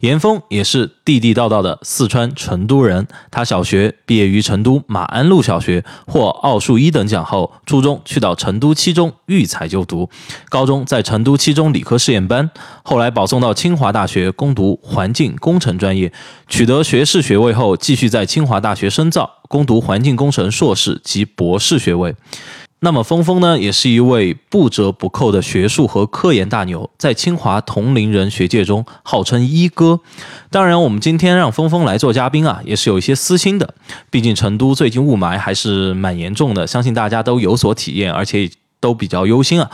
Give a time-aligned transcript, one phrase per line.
[0.00, 10.08] 严峰也是地地道道的四川成都人，他小学毕业于成都马鞍路小学，获奥数一等奖后，初中去到成都七中育才就读，
[10.48, 12.48] 高中在成都七中理科试验班，
[12.84, 16.12] 后来保送到清华大学攻读环境工程专业，
[16.46, 22.14] 取得学士学位后，继续在清华大学深造，攻读环境工程硕士及博士学位。
[22.80, 29.98] 那么，峰峰呢，也是一位不折不扣的学术和科研大牛，在清华同龄人学界中号称一哥。
[30.50, 33.74] 当然，我们今天让峰峰来做嘉宾啊，也是有一些私心的。
[34.10, 38.48] 毕竟成都最近雾霾还是蛮严重的，相信大家都有所体验，而且
[38.78, 39.70] 都比较忧心啊。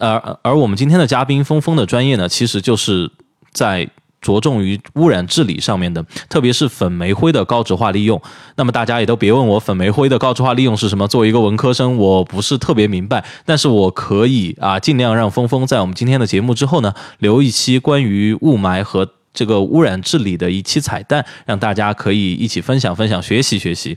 [0.00, 3.12] 而而我们今天的嘉宾峰峰的专业呢，其实就是
[3.52, 3.88] 在。
[4.20, 8.20] 着重于污染治理上面的，特别是粉煤灰的高质化利用。
[8.56, 13.24] 那么大家也都别问我粉煤灰的高质化利用是什么，作为一个文科生，我不是特别明白。
[13.46, 23.96] 但是我可以啊，尽量让峰峰在我们今天的节目之后呢，留一期关于雾霾和这个污染治理的一期彩蛋，让大家可以一起分享分享、学习学习。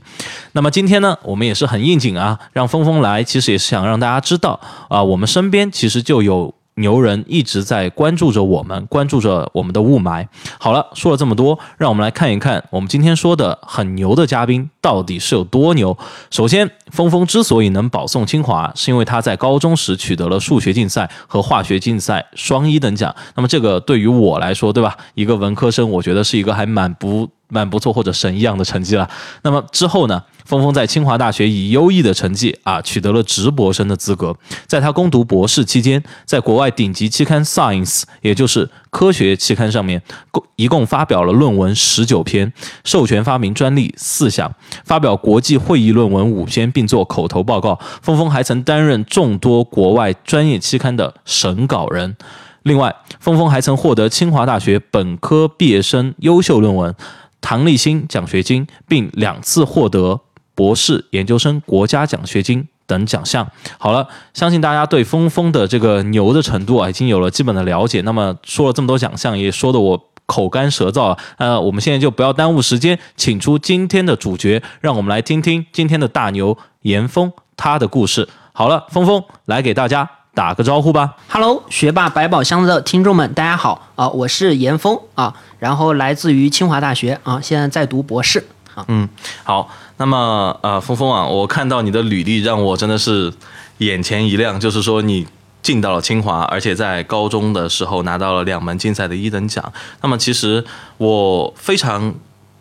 [0.52, 4.58] 那么今天呢，我们也是很应景啊，让峰峰来，其实也是想让大家知道
[4.88, 6.54] 啊，我们身边其实就有。
[6.76, 10.26] 牛人一直在关注着我们，关注着我们的雾霾。
[10.58, 15.96] 好了，说了这么多，让我们来看一看我们今天说的很牛的嘉宾到底是有多牛。
[16.30, 23.12] 首先，峰峰之所以能保送清华，是因为他在高中时取得了数学竞赛和化学竞赛双一等奖。
[23.34, 24.96] 那么这个对于我来说，对吧？
[25.14, 27.28] 一个文科生，我觉得是一个还蛮不。
[27.48, 29.08] 蛮不错或者神一样的成绩了。
[29.42, 30.20] 那么之后呢？
[30.44, 34.34] 峰峰在清华大学以优异的成绩啊，取得了直博生的资格。
[34.66, 42.52] 在他攻读博士期间，在国外顶级期刊《Science》，也就是科学期刊上面，共一共发表了论文十九篇，
[42.82, 44.52] 授权发明专利四项，
[44.84, 47.78] 发表国际会议论文五篇，并做口头报告。
[48.02, 52.16] 峰峰还曾担任众多国外专业期刊的审稿人。
[52.62, 56.94] 另外，峰峰还曾获得清华大学本科毕业生优秀论文。
[57.42, 60.18] 唐立新奖学金，并两次获得
[60.54, 63.46] 博士研究生国家奖学金等奖项。
[63.76, 68.00] 好了，相信大家对峰峰的这个牛的程度啊，已经有了基本的了解。
[68.00, 71.18] 那么说了这么多奖项，也说的我口干舌燥了。
[71.36, 78.28] 呃，我们现在就不要耽误时间，请出今天的主角，让我们来听听今天的大牛严峰他的故事。
[78.52, 80.08] 好了，峰峰来给大家。
[80.34, 88.44] 打个招呼吧，Hello，学霸百宝箱的听众们，大家好啊，我是严峰啊，然后来自于清华大学啊，现在在读博士
[88.74, 88.84] 啊。
[88.88, 89.08] 嗯，
[89.44, 93.32] 好，那么呃，峰峰啊，我看到你的履历，让我真的是
[93.78, 95.24] 眼前一亮，就是说你
[95.62, 99.72] 进到了清华，而且在高中的时候拿到了两门竞赛的一等奖。
[100.02, 100.64] 那么其实
[100.96, 102.12] 我非常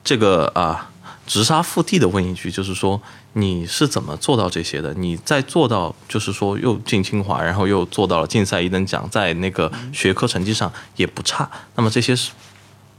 [0.03, 0.89] 这个啊。
[1.25, 3.01] 直杀腹地的问一句，就是说
[3.33, 4.94] 你是怎么做到这些的？
[4.94, 11.49] 你在做到，就是说又进清华，然后又做到了竞赛一等奖，在那个学科成绩上也不差。
[11.75, 12.31] 那么这些是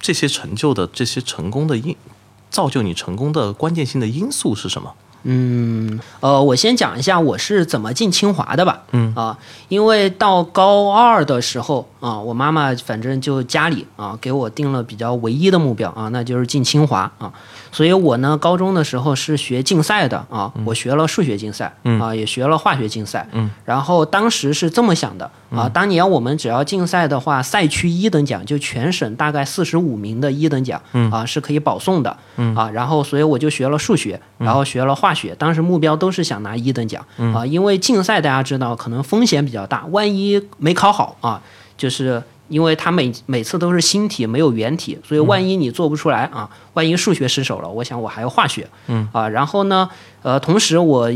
[0.01, 1.97] 这些成就的这些成功的因，
[2.51, 4.95] 造就你成功的关键性的因素是什么？
[5.25, 8.83] 嗯，呃，我先讲一下我是怎么进清华的吧。
[8.93, 9.37] 嗯啊，
[9.69, 17.33] 因为到高二的时候啊，我妈妈反正就家里啊给我定了比较唯一的目标啊，那就是进清华啊。
[17.73, 23.27] 所以我呢，高中的时候是学竞赛的啊，我学了数学竞赛，啊，也学了化学竞赛。
[23.33, 30.81] 嗯，然后当时是这么想的啊，当年我们只要竞赛的话，赛区一等奖就全省大概四十五名的一等奖，
[31.11, 32.17] 啊，是可以保送的。
[32.37, 37.07] 嗯，啊，然后所以我就学了数学，然后学了化学，当时目标都是想拿一等奖。
[37.33, 41.41] 啊，因为竞赛大家知道可能风险比较大，万一没考好啊，
[41.79, 42.23] 就是。
[42.49, 49.89] 因为它每每次都是新题，没有原题，所以万一你做不出来啊，万一数学失手了，我想我还有化学，嗯啊，然后呢，
[50.23, 51.11] 呃，同时我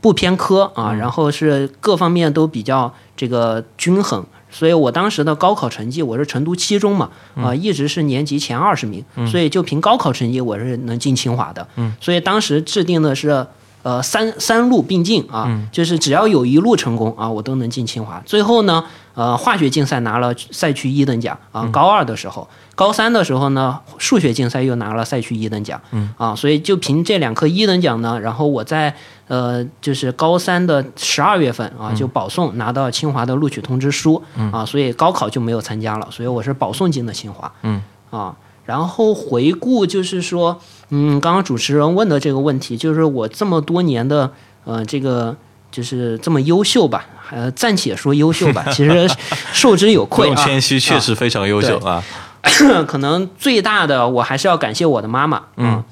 [0.00, 13.46] 不偏科啊，然后是各方面都比较这个均衡，所以我当时的高考成绩我是成都七中嘛，啊，一直是年级前二十名，所以就凭高考成绩我是能进清华的，嗯，所以当时制定的是。
[13.82, 18.22] 呃，三三路并进啊，就是只要有一路成功啊，我都能进清华。
[18.26, 18.84] 最后呢，
[19.14, 25.80] 呃，化学竞赛拿了赛区一等奖啊，高二的时候，高三的时候呢，数学竞赛又拿了赛区一等奖，
[26.18, 28.94] 啊，所以就凭这两科一等奖呢，然后我在
[29.28, 34.22] 呃，就是高三的十二月份啊，就保送拿到清华的录取通知书
[34.52, 38.36] 啊，所以高考就没有参加了，所以我是保送进的清华，嗯，啊。
[38.66, 40.56] 然后回顾就是说，
[40.90, 44.30] 嗯，刚刚主持人问的这个问题，就是我这么多年的
[44.64, 45.36] 呃这个
[45.70, 49.08] 就是这么优秀吧，呃暂且说优秀吧，其实
[49.52, 50.34] 受之有愧啊。
[50.34, 52.02] 用谦虚，确实非常优秀啊。
[52.88, 55.84] 可能最大的我还是要感谢我的妈妈，嗯，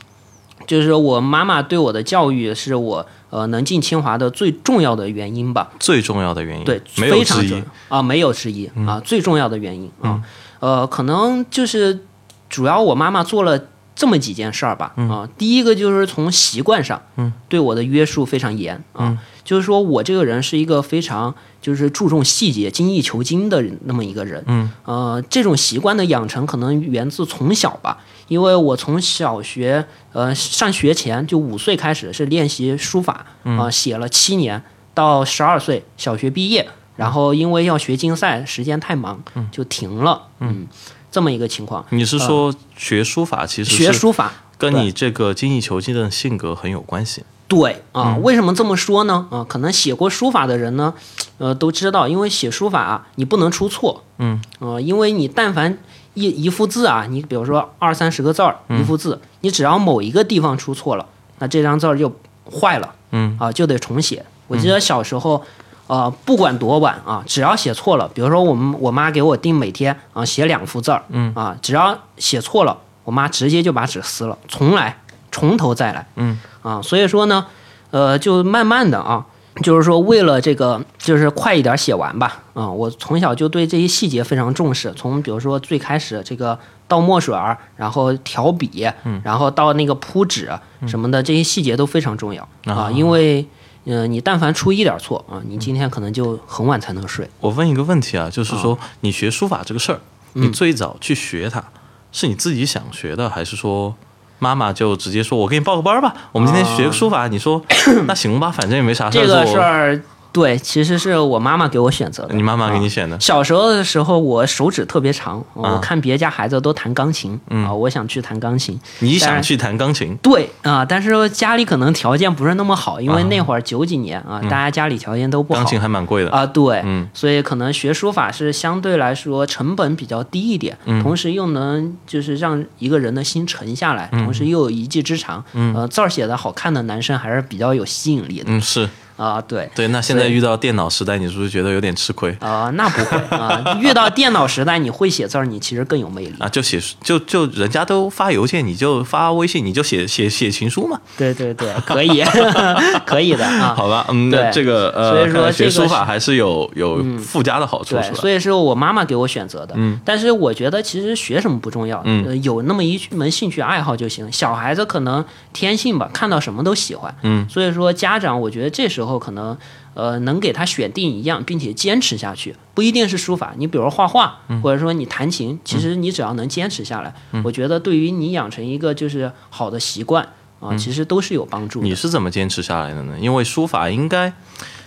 [0.66, 7.96] 就是我妈妈对我的教育是我呃能进清华的最重要的原因吧，最重要的原因，对，没有之一非常重要。
[7.98, 10.22] 啊，没有之一啊，最重要的原因啊，
[10.60, 12.00] 呃，可能就是
[12.48, 13.60] 主要我妈妈做了
[13.98, 27.98] 这么几件事儿吧，啊，第一个就是从习惯上，嗯，对我的约束非常严啊，就是说我这个人是一个非常就是注重细节、精益求精的那么一个人，嗯，呃，这种习惯的养成可能源自从小吧，
[28.28, 34.62] 因为我从小学呃上学前就五岁开始是练习书法，啊、写了七年，
[34.94, 36.68] 到十二岁小学毕业。
[36.94, 39.22] 然后因为要学竞赛，时间太忙，
[39.52, 40.20] 就停了。
[40.40, 40.66] 嗯，
[41.10, 41.84] 这么一个情况。
[41.90, 47.24] 你是说学书法其实是学书法跟你这个精益求精的性格很有关系？
[47.46, 49.26] 对啊，为什么这么说呢？
[49.30, 50.92] 啊，可能写过书法的人呢，
[51.38, 54.04] 呃，都知道，因为写书法啊，你不能出错。
[54.18, 55.78] 嗯，呃，因为你但凡
[56.12, 61.06] 一一幅字啊，你比如说二三十个字儿一幅字，你只要某一个地方出错了，
[61.38, 62.14] 那这张字儿就
[62.60, 62.94] 坏了。
[63.12, 64.24] 嗯，啊，就得重写。
[64.46, 65.42] 我记得小时候。
[65.88, 75.00] 呃，不管多晚啊，只要写错了，比如说我们我妈给我定每天啊写两幅字儿，嗯啊，只要写错了，我妈直接就把纸撕了，重来，
[75.32, 77.46] 从头再来，嗯啊，所以说呢，
[77.90, 79.24] 呃，就慢慢的啊，
[79.62, 90.50] 就是说为了这个，就是快一点写完吧，啊，我从小就对这些细节非常重视，从比如说最开始这个倒墨水儿，然后调笔，嗯然后到那个铺纸
[90.86, 93.46] 什么的，这些细节都非常重要啊，因为。
[93.88, 97.26] 呃，你但凡出一点错啊，你今天可能就很晚才能睡。
[97.40, 100.00] 我问一个问题啊，就是说你学书法这个事儿，
[100.34, 101.64] 嗯你最早去学它，
[102.12, 103.94] 是你自己想学的，还是说
[104.38, 106.14] 妈妈就直接说我给你报个班儿吧？
[106.32, 107.62] 我们今天学个书法，你说
[108.06, 109.34] 那行吧，反正也没啥事儿做。
[109.34, 110.02] 这个事儿，
[110.32, 112.34] 对，其实是我妈妈给我选择的。
[112.34, 115.72] 你妈妈给你选的，小时候的时候，我手指特别长，啊。
[115.74, 118.78] 我看别家孩子都弹钢琴啊，我想去弹钢琴。
[119.00, 125.60] 你想去弹钢琴，对啊，但是家里可能条件不是那么好，因为那会儿九几年啊，大家家里条件都不好。
[125.60, 126.30] 钢琴还蛮贵的。
[126.30, 127.08] 啊，对，嗯。
[127.14, 131.02] 所以可能学书法是相对来说成本比较低一点，嗯。
[131.02, 135.42] 同时又能就是让一个人的心沉下来，同时又有一技之长，
[135.74, 138.44] 呃，字儿写的好看的男生还是比较有吸引力的。
[138.46, 139.68] 嗯，是啊，对。
[139.74, 139.86] 对。
[139.88, 143.62] 那现在遇到电脑时代，你是不是觉得有点吃亏啊、那不会啊！
[143.82, 146.34] 遇到电脑时代，你会写字儿，你其实更有魅力。
[146.38, 146.48] 啊？
[146.48, 152.22] 就写就就人家都发邮件，你就发微信，你就写写写情书嘛，对对对，可以，
[153.04, 153.74] 可以的啊。
[153.76, 154.06] 好吧？
[154.08, 158.16] 嗯，那对这个呃，所以说学这个书法还是有有附加的好处，对是，吧？
[158.20, 159.74] 所以是我妈妈给我选择的。
[159.76, 164.30] 嗯，但是我觉得其实学什么不重要，嗯呃，有那么一门兴趣爱好就行。
[164.30, 167.14] 小孩子可能天性吧，看到什么都喜欢。
[167.22, 169.56] 嗯，所以说家长，我觉得这时候可能
[169.94, 174.60] 呃能给他选定一样，并且坚持下去，不一定是书法，你比如说画画，嗯。
[174.60, 177.14] 或者说你弹琴，其实你只要能坚持下来，
[177.44, 180.26] 我觉得对于你养成一个就是好的习惯
[180.58, 183.16] 啊，其实都是有帮助你是怎么坚持下来的呢？
[183.20, 184.32] 因为书法应该，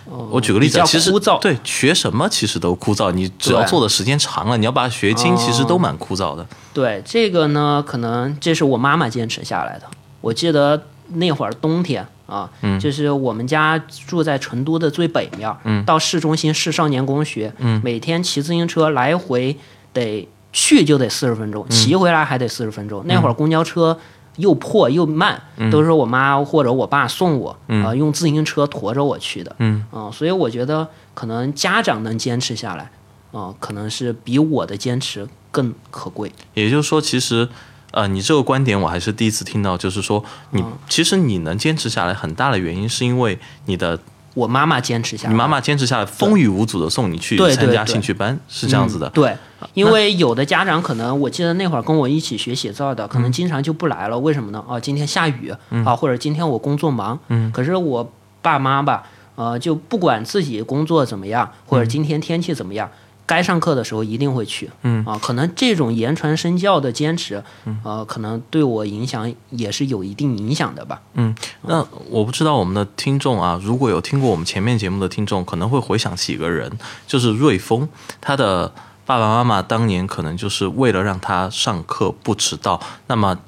[0.04, 1.40] 我举个例子啊，其实枯燥。
[1.40, 6.46] 对学什么其实都枯燥，你只要做的时间长了，你要把它学精，其实都蛮枯燥的。
[6.74, 9.86] 对这个呢，可能这是我妈妈坚持下来的。
[10.20, 19.56] 我记得那会儿冬天啊，就是我们家住在成都的最北面，到市中心市少年宫学，每天骑自行车来回
[19.92, 23.02] 得去就得四十分钟，骑回来还得四十分钟。
[23.06, 23.98] 那会儿公交车。
[24.38, 25.38] 又破又慢，
[25.70, 32.90] 都是我妈或者我爸送我，啊、用自行车驮着我去的，嗯啊、所以我觉得可能家长能坚持下来，
[33.30, 36.32] 啊、可能是比我的坚持更可贵。
[36.54, 37.46] 也就是说，其实。
[37.92, 43.98] 呃，你这个观点我还是第一次听到，就是说你、嗯其实你能坚持下来，很大的原因是因为你的
[44.34, 49.06] 我妈妈坚持下来，你妈妈坚持下来，风雨无阻的送你去参加兴趣班，是这样子的。
[49.08, 49.36] 嗯对，
[49.74, 54.18] 因为有的家长可能，我记得那会儿跟我一起学写字的，可能经常就不来了。
[54.18, 54.64] 为什么呢？
[54.66, 55.52] 哦，今天下雨
[55.84, 57.18] 啊，或者今天我工作忙。
[57.28, 57.52] 嗯。
[57.52, 59.02] 可是我爸妈吧，
[59.34, 62.90] 呃，就不管自己工作怎么样，或者今天天气怎么样。
[63.26, 67.42] 该上课的时候一定会去，嗯啊，可能这种言传身教的坚持，
[67.82, 71.00] 呃，可能对我影响也是有一定影响的吧。
[71.14, 76.70] 嗯那我不知道我们的听众啊，如果有听过我们前面节目的听众，可能会回想起一个人，
[77.06, 77.88] 就是瑞丰，
[78.20, 78.72] 他的
[79.06, 83.38] 爸爸妈妈当年可能就是为了让他上课不迟到，那么。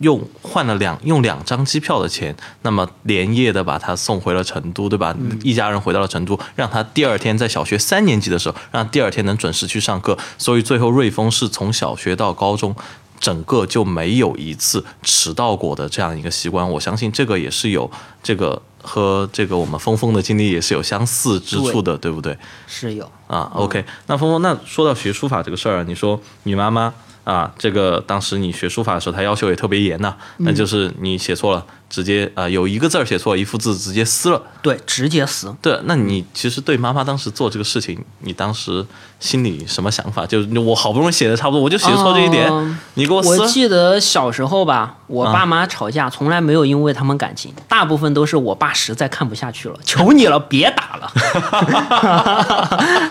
[0.00, 5.16] 用换了两用两张机票的钱，那么连夜的把他送回了成都，对吧？
[5.42, 10.18] 一家人回到了成都，让他第二天在小学三年级的时候，让第二天能准时去上课。
[10.36, 12.74] 所以最后瑞丰是从小学到高中
[13.20, 16.68] 整个就没有一次迟到过的这样一个习惯。
[16.68, 17.88] 我相信这个也是有
[18.22, 22.36] 这个和这个我们峰峰的经历也是有相似之处的，对不对？
[22.66, 26.92] 是有啊，OK，那峰峰，那说到学书法这个事儿，你说你妈妈
[27.24, 34.40] 啊，这个当时你学书法的时候，她要求也特别严呐、那就是你写错了，直接啊、有一个字儿写错，一幅字直接撕了。
[34.62, 35.52] 对，直接撕。
[35.60, 38.86] 对，那你其实对妈妈当时做这个事情，你当时
[39.18, 40.24] 心里什么想法？
[40.24, 43.46] 就是我好不容易写的差不多，我就写错这一点，嗯你给我撕我。
[43.48, 51.10] 记得小时候吧，我啊爸妈吵架从来没有因为他们感情，大部分都是我爸实在看不下去了，求你了，别打了。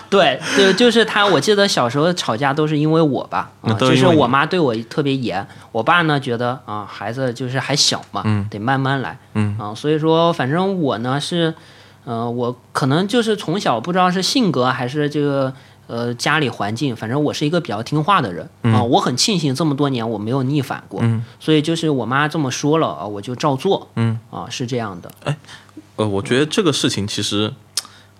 [0.08, 11.54] 对，就就是他，我记得小时候吵架都是因为我吧，啊、就是我妈对我特别严，我爸呢觉得啊、孩子就是还小嘛，得慢慢来，嗯啊，所以说反正我呢是，
[12.04, 15.52] 呃，我可能就是从小不知道是性格还是这个。
[15.90, 21.02] 呃，家里环境，反正我是一个比较听话的人啊、我很庆幸这么多年我没有逆反过，
[21.40, 25.10] 所以就是我妈这么说了啊，我就照做，嗯啊，是这样的，
[25.96, 27.52] 呃，我觉得这个事情其实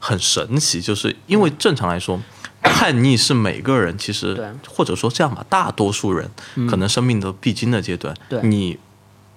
[0.00, 2.18] 很神奇，就是因为正常来说，
[2.60, 6.28] 叛逆是每个人其实或者说这样吧，大多数人
[6.68, 8.12] 可能生命的必经的阶段。
[8.28, 8.76] 对你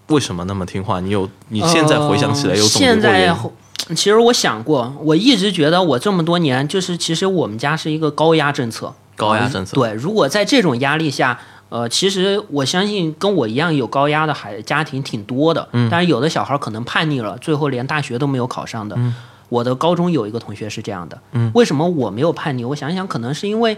[0.07, 0.99] 为什么那么听话？
[0.99, 3.37] 你有你现在回想起来有呃总结现在？
[3.95, 18.95] 其实我想过，我一直觉得我这么多年，就是其实我们家是一个高压政策，高压政策对，如果在这种压力下，呃，其实我相信跟我一样有高压的孩家庭挺多的，嗯，但是有的小孩可能叛逆了，最后连大学都没有考上的。
[18.97, 19.13] 嗯
[19.49, 22.65] 我的高中有一个同学是这样的，嗯，为什么我没有叛逆？
[22.65, 23.77] 我想想，可能是因为。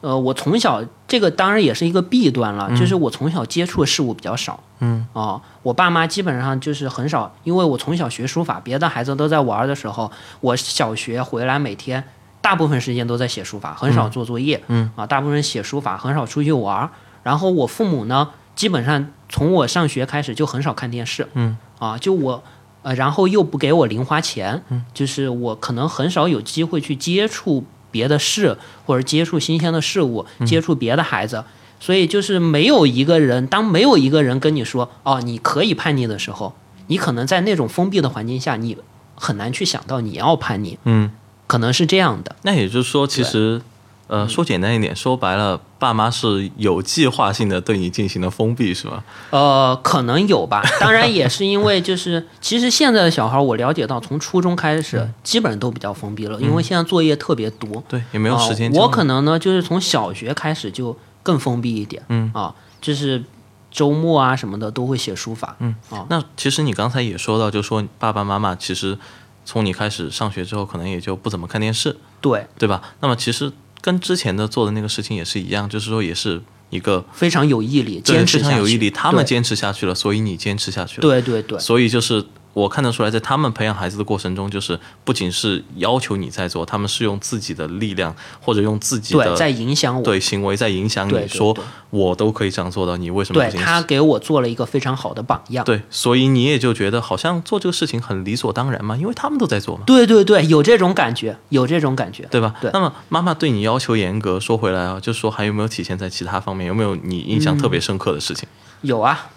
[0.00, 12.02] 呃，我从小这个当然也是一个弊端了，就是我从小接触的事物比较少，嗯，啊，我爸妈基本上就是很少，因为我从小学书法，别的孩子都在玩的时候，我小学回来每天
[12.40, 14.90] 大部分时间都在写书法，很少做作业，嗯。
[14.96, 16.88] 啊，大部分写书法，很少出去玩。
[17.22, 21.58] 然后我父母呢，基本上从我上学开始就很少看电视，嗯。
[21.78, 22.42] 啊，就我
[22.82, 28.56] 呃，然后又不给我零花钱，嗯，就是我可能很少有机会去接触别的事，
[28.86, 31.44] 或者接触新鲜的事物，接触别的孩子。
[31.78, 36.54] 所以就是没有一个人，当没有一个人跟你说哦，你可以叛逆的时候，
[36.88, 38.76] 你可能在那种封闭的环境下，你
[39.14, 41.10] 很难去想到你要叛逆，嗯，
[41.46, 42.36] 可能是这样的。
[42.42, 43.62] 那也就是说，其实
[44.10, 49.04] 呃，说简单一点，说白了，爸妈是有计划性的对你进行了封闭，是吧？
[49.30, 58.68] 呃，可能有吧， 当然也是因为就是，其实现在的小孩，我了解到从初中开始，基本上都比较封闭了，因为现在作业特别多，对，也没有时间。
[58.72, 62.28] 我可能呢，就是从小学开始就更封闭一点，嗯。
[62.34, 63.22] 啊，就是
[63.70, 65.72] 周末啊什么的都会写书法，嗯。
[65.88, 68.98] 啊，那其实你刚才也说到，就说爸爸妈妈其实
[69.44, 72.82] 从你开始上学之后，可能也就不怎么看电视，对，对吧？
[73.00, 81.02] 那么其实跟之前的做的那个事情也是一样，就是说也是一个非常有毅力，对坚持非常有毅力，他们坚持下去了，所以你坚持下去了。
[81.02, 91.56] 对对对，所以就是我看得出来，在他们培养孩子的过程中，就是不仅是要求你在做，他们是用自己的力量或者用自己对，的在影响我，对行为在影响你，说
[91.90, 93.60] 我都可以这样做到，你为什么不行？
[93.60, 95.64] 他给我做了一个非常好的榜样。
[95.64, 99.82] 对，所以你也就觉得好像做这个事情很理所当然嘛，因为他们都在做嘛。
[99.86, 102.26] 对对对，有这种感觉，有这种感觉。
[102.30, 102.54] 对吧？
[102.60, 106.66] 对那么妈妈对你要求严格，说回来啊，就说还有没有体现在其他方面？
[106.66, 108.48] 有没有你印象特别深刻的事情？
[108.82, 109.30] 有啊，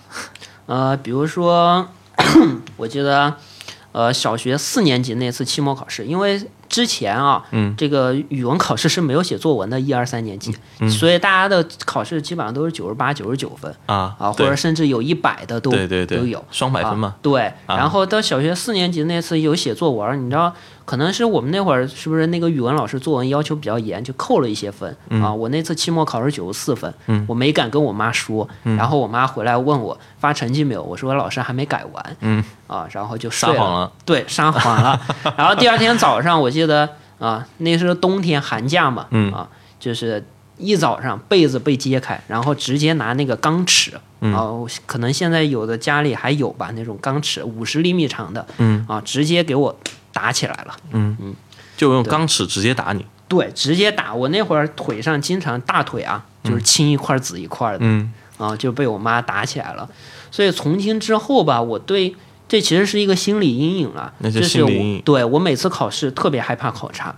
[0.65, 1.87] 呃，比如说，
[2.77, 3.33] 我记得，
[3.91, 16.43] 呃，小学四年级那次期末考试，因为之前啊，嗯，这个语文考试是没有写作文的，一二三年级，嗯所以大家的考试基本上都是九十八、九十九分啊啊，或者甚至有一百的都对对对，都有。
[16.49, 17.21] 双百分嘛啊。。
[17.21, 20.51] 对，啊然后到小学四年级那次有写作文，你知道，
[20.85, 25.33] 可能是我们那会儿是不是那个语文老师作文要求比较严，就扣了一些分、啊。
[25.33, 34.99] 我那次期末考试九十四分，嗯我没敢跟我妈说，然后我妈回来问我发成绩没有，我说老师还没改完，嗯，啊，然后就撒谎了，对，撒谎了。
[35.37, 39.47] 然后第二天早上，我记得啊，那是冬天寒假嘛，嗯啊，
[39.79, 40.25] 就是
[40.57, 44.51] 一早上被子被揭开，然后直接拿那个钢尺，嗯啊，
[44.85, 49.75] 可能现在有的家里还有吧，那种钢尺五十厘米长的，嗯啊，直接给我
[50.13, 50.75] 打起来了。
[50.91, 51.35] 嗯嗯
[51.75, 53.05] 就用钢尺直接打你。
[53.27, 54.13] 对，直接打。
[54.13, 59.89] 我那会儿腿上经常大腿啊，就是青一块儿紫一块儿的，嗯啊，就被我妈打起来了。
[60.29, 62.15] 所以从今之后吧，我对
[62.47, 64.13] 这其实是一个心理阴影了。
[64.19, 67.15] 那是我心理阴影对我每次考试特别害怕考差，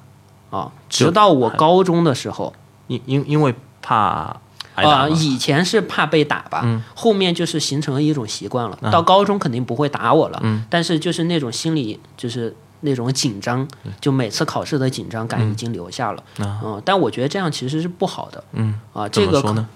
[0.51, 2.53] 啊，直到我高中的时候
[2.87, 4.37] 因因因为怕
[4.75, 5.09] 挨打啊，嘛。
[5.09, 8.77] 以前是怕被打吧，嗯后面就是形成了一种习惯了。
[8.81, 12.55] 啊到高中肯定不会打我了，嗯但是就是那种心理就是。
[12.82, 13.67] 那种紧张，
[14.00, 16.24] 就每次考试的紧张感已经留下了。
[16.39, 18.44] 啊嗯，但我觉得这样其实是不好的。
[18.53, 19.67] 嗯啊，这个可么说呢？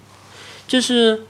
[0.67, 1.21] 就是，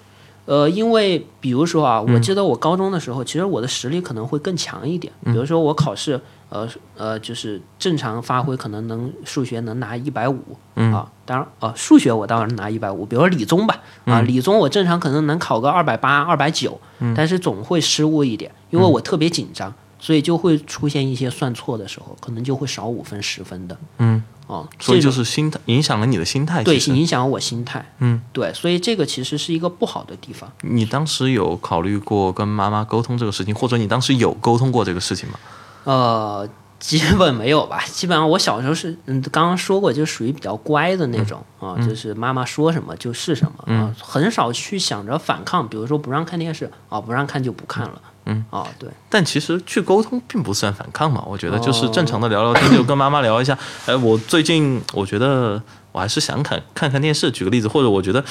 [0.46, 5.14] 呃，因为比如说啊，我记得我高中的时候，其实我的实力可能会更强一点。
[5.24, 10.38] 比如说我考试，呃呃，就是正常发挥，可能能数学能拿一百五
[10.76, 11.10] 啊。
[11.26, 13.06] 当然，呃，数学我当然拿一百五。
[13.06, 16.82] 比如说理综吧，啊，理综我正常可能能考个二百八、二百九，
[17.16, 23.78] 但是总会失误一点，因为我特别紧张，所以就会出现一些算错的时候，可能就会少五分、十分的。
[23.98, 26.64] 嗯，哦，所以这就是心态影响了你的心态。
[26.64, 27.94] 对影响我心态。
[28.00, 30.52] 嗯，对，所以这个其实是一个不好的地方。
[30.62, 35.40] 你当时有考虑过跟妈妈沟通这个事情，或者你当时有沟通过这个事情吗？
[35.84, 36.48] 呃，
[36.80, 37.84] 基本没有吧。
[37.86, 45.68] 基本上我小时候是，嗯，刚刚说过，就属于比较乖的那种、啊，就是妈妈说什么就是什么啊，很少去想着反抗。
[45.68, 48.02] 比如说不让看电视啊，不让看就不看了。
[48.19, 48.19] 嗯，
[48.50, 53.58] 啊，对，但其实去沟通并不算反抗嘛，我觉得就是正常的聊聊天，就跟妈妈聊一下。
[53.86, 58.24] 哎，我最近我觉得我还是想看看看电视，举个例子，或者我觉得，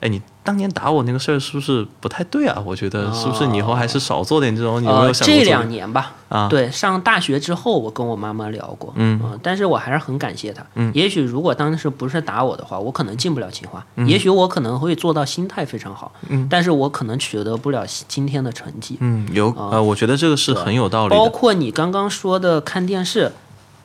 [0.00, 2.62] 哎，你当年打我那个事儿是不是不太对啊？
[2.64, 4.80] 我觉得是不是你以后还是少做点这种？
[4.82, 6.46] 你有没有呃，想这两年吧，啊？
[6.48, 10.64] 对，上大学之后，我跟我妈妈聊过，嗯啊但是我还是很感谢她。
[10.74, 18.98] 嗯也许如果当时不是打我的话，我可能进不了清华，也许我可能会做到心态非常好，嗯但是我可能取得不了今天的成绩。
[19.00, 21.16] 嗯，有呃，我觉得这个是很有道理的。
[21.16, 23.32] 包括你刚刚说的看电视，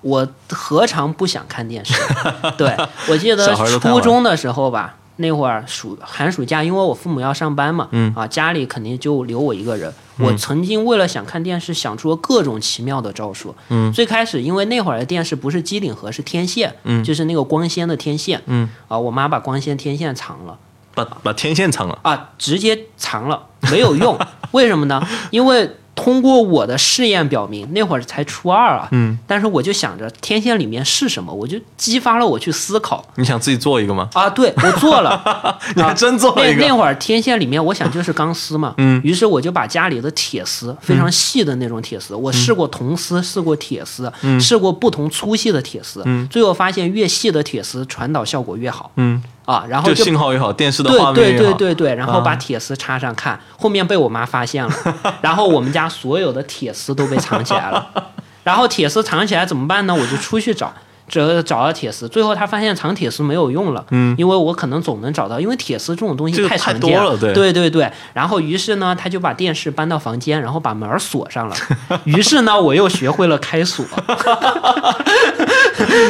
[0.01, 1.93] 我何尝不想看电视？
[2.57, 2.75] 对
[3.07, 9.93] 我记得初中的时候吧，那会儿暑寒暑假，因为我父母要上班嘛，嗯啊，家里肯定就留我一个人。
[10.17, 13.55] 我曾经为了想看电视，想出了各种奇妙的招数。
[13.69, 18.41] 嗯，最开始因为那会儿的电视不是机顶盒，是天线，嗯就是那个光纤的天线。
[18.45, 20.57] 嗯，啊，我妈把光纤天线藏了。
[20.93, 24.19] 把把天线藏了，啊，直接藏了，没有用。
[24.51, 25.01] 为什么呢？
[25.31, 33.05] 因为通过我的试验表明，那会儿才初二啊，嗯，但是我就想着天线里面是什么，我就激发了我去思考。
[33.15, 34.09] 你想自己做一个吗？
[34.13, 34.29] 啊。
[34.29, 39.01] 对我做了， 你还真做了一个，那那会儿天线里面，我想就是钢丝嘛，嗯。
[39.03, 46.27] 于是我就把家里的铁丝非常细的那种铁丝，我试过铜丝，试过铁丝，试过不同粗细的铁丝，嗯。
[46.29, 48.89] 最后发现越细的铁丝传导效果越好。
[48.95, 54.73] 嗯，啊，然后就就信号也好，电视的对对画面也好，对对对，然后啊把铁丝插上看，后面被我妈发现了，
[55.21, 57.87] 然后我们家所有的铁丝都被藏起来了，
[58.43, 59.93] 然后铁丝藏起来怎么办呢？
[59.93, 60.73] 我就出去找。
[61.09, 67.91] 找找到铁丝，最后他发现藏铁丝没有用了，嗯，因为我可能总能找到，因为铁丝这种东西太常见多了对对对对。
[68.13, 71.55] 然后于是呢，他就把电视搬到房间，然后把门儿锁上了。
[72.05, 73.85] 于是呢，我又学会了开锁，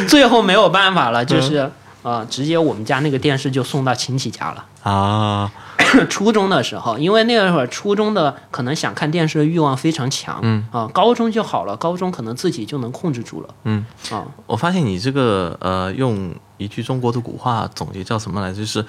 [0.06, 1.70] 最后没有办法了，就是啊、
[2.02, 4.64] 呃直接我们家那个电视就送到亲戚家了。
[4.82, 5.52] 啊，
[6.10, 10.64] 初中的时候，因为那会儿初中的可能想看电视的欲望非常强，嗯。
[10.72, 18.56] 啊，高中就好了，高中可能自己就能控制住了，嗯，啊，我发现你这个呃，用一句中国的古话总结叫什么来着？
[18.56, 18.84] 就是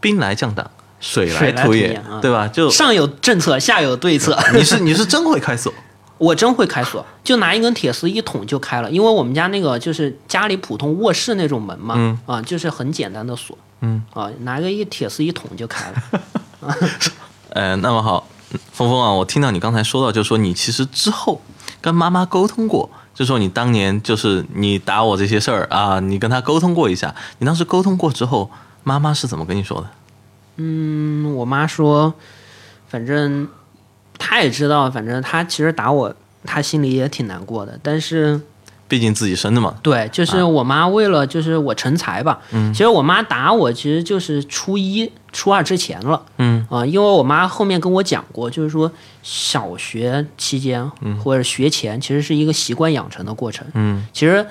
[0.00, 2.20] 兵来将挡，水水来土掩啊。
[2.20, 2.46] 对吧？
[2.48, 5.72] 就上有政策，下有对策，你是你是真会开锁，
[6.18, 12.18] 我真会开锁， 就拿一根铁丝一捅就开了，因为我们家那个就是家里普通卧室那种门嘛，嗯。
[12.26, 16.74] 啊，就是很简单的锁，嗯，啊，拿个一铁丝一捅就开了，
[17.50, 21.40] 呃， 那么好，嗯峰峰啊，我听到你刚才说到，就是说你其实之后
[21.80, 28.50] 跟妈妈沟通过，就说你当年就是你打我这些事儿啊，你跟她沟通过一下，你当时沟通过之后，
[28.84, 29.86] 妈妈是怎么跟你说的？
[30.56, 32.14] 嗯，我妈说，
[32.88, 33.46] 反正
[34.18, 38.40] 她也知道，反正他其实打我，他心里也挺难过的，但是。
[38.90, 42.72] 毕竟自己生的嘛，对，就是我妈为了就是我成才吧，嗯。
[42.72, 46.22] 其实我妈打我其实就是初一、初二之前了。
[46.38, 46.66] 嗯。
[46.70, 48.90] 啊、因为我妈后面跟我讲过，就是说
[49.22, 50.90] 小学期间
[51.22, 54.06] 或者学前其实是一个习惯养成的过程，嗯。
[54.14, 54.46] 其实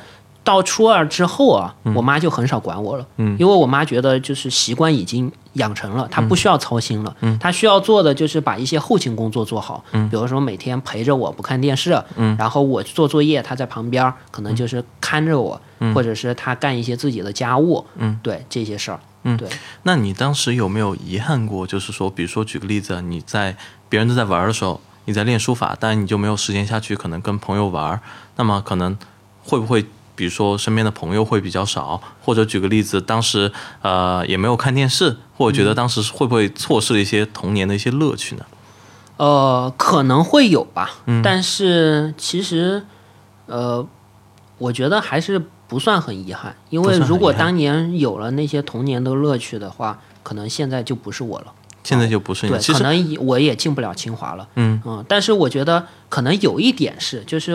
[0.47, 3.35] 到初二之后啊，我妈就很少管我了，嗯。
[3.37, 7.37] 因为我妈觉得就是习惯已经养成了，她不需要操心了，嗯。
[7.37, 12.33] 她需要做的就是把一些后勤工作做好，比如说每天陪着我不看电视，嗯。
[12.39, 15.59] 然后我做作业，她在旁边可能就是看着我，
[15.93, 18.17] 或者是她干一些自己的家务，嗯。
[18.23, 19.49] 对这些事儿，嗯对，
[19.83, 21.67] 那你当时有没有遗憾过？
[21.67, 23.57] 就是说，比如说举个例子，你在
[23.89, 27.99] 别人都在玩的时候，你在练书法，但你就没有时间下去，可能跟朋友玩，
[28.37, 28.97] 那么可能
[29.43, 29.85] 会不会，
[30.17, 33.49] 比如说身边的朋友会比较少，或者举个例子，当时
[33.83, 38.43] 呃也没有看电视，或者觉得当时会不会错失了一些童年的一些乐趣呢？
[39.17, 42.83] 呃，可能会有吧，嗯但是其实，
[43.45, 43.87] 呃，
[44.57, 51.53] 我觉得还是不算很遗憾，因为如果当年有了那些童年的乐趣的话，可能现在就不是我了。
[51.83, 54.45] 现在就不是你，对，可能我也进不了清华了。
[54.55, 57.53] 嗯嗯，但是我觉得可能有一点是，就是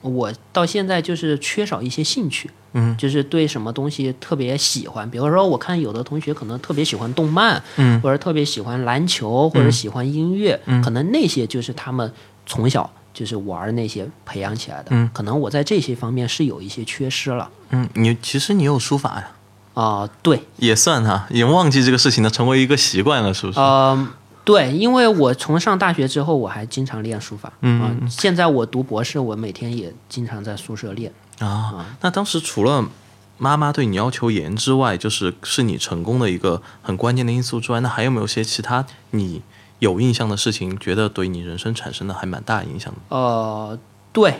[0.00, 5.08] 我到现在就是缺少一些兴趣，嗯，就是对什么东西特别喜欢。
[5.10, 12.12] 比如说，我看有的同学可能特别喜欢动漫，嗯，或者特别喜欢篮球，或者喜欢音乐，嗯，可能那些就是他们
[12.46, 14.88] 从小就是玩那些培养起来的。
[14.90, 17.50] 嗯，可能我在这些方面是有一些缺失了。
[17.70, 19.30] 嗯，你其实你有书法呀？
[19.74, 23.60] 啊，对，也算哈，已经忘记这个事情了，成为一个习惯了，是不是？
[23.60, 24.08] 呃，
[24.48, 27.52] 对，因为我从上大学之后，我还经常练书法。
[27.60, 31.12] 嗯，现在我读博士，我每天也经常在宿舍练。
[31.38, 32.88] 啊，那当时除了
[33.36, 39.42] 妈妈对你要求严之外，就是是你成功的一个很关键的因素之外，那还有没有些其他你
[39.80, 43.14] 有印象的事情，觉得对你人生产生的还蛮大影响的？
[43.14, 43.78] 呃，
[44.14, 44.32] 对。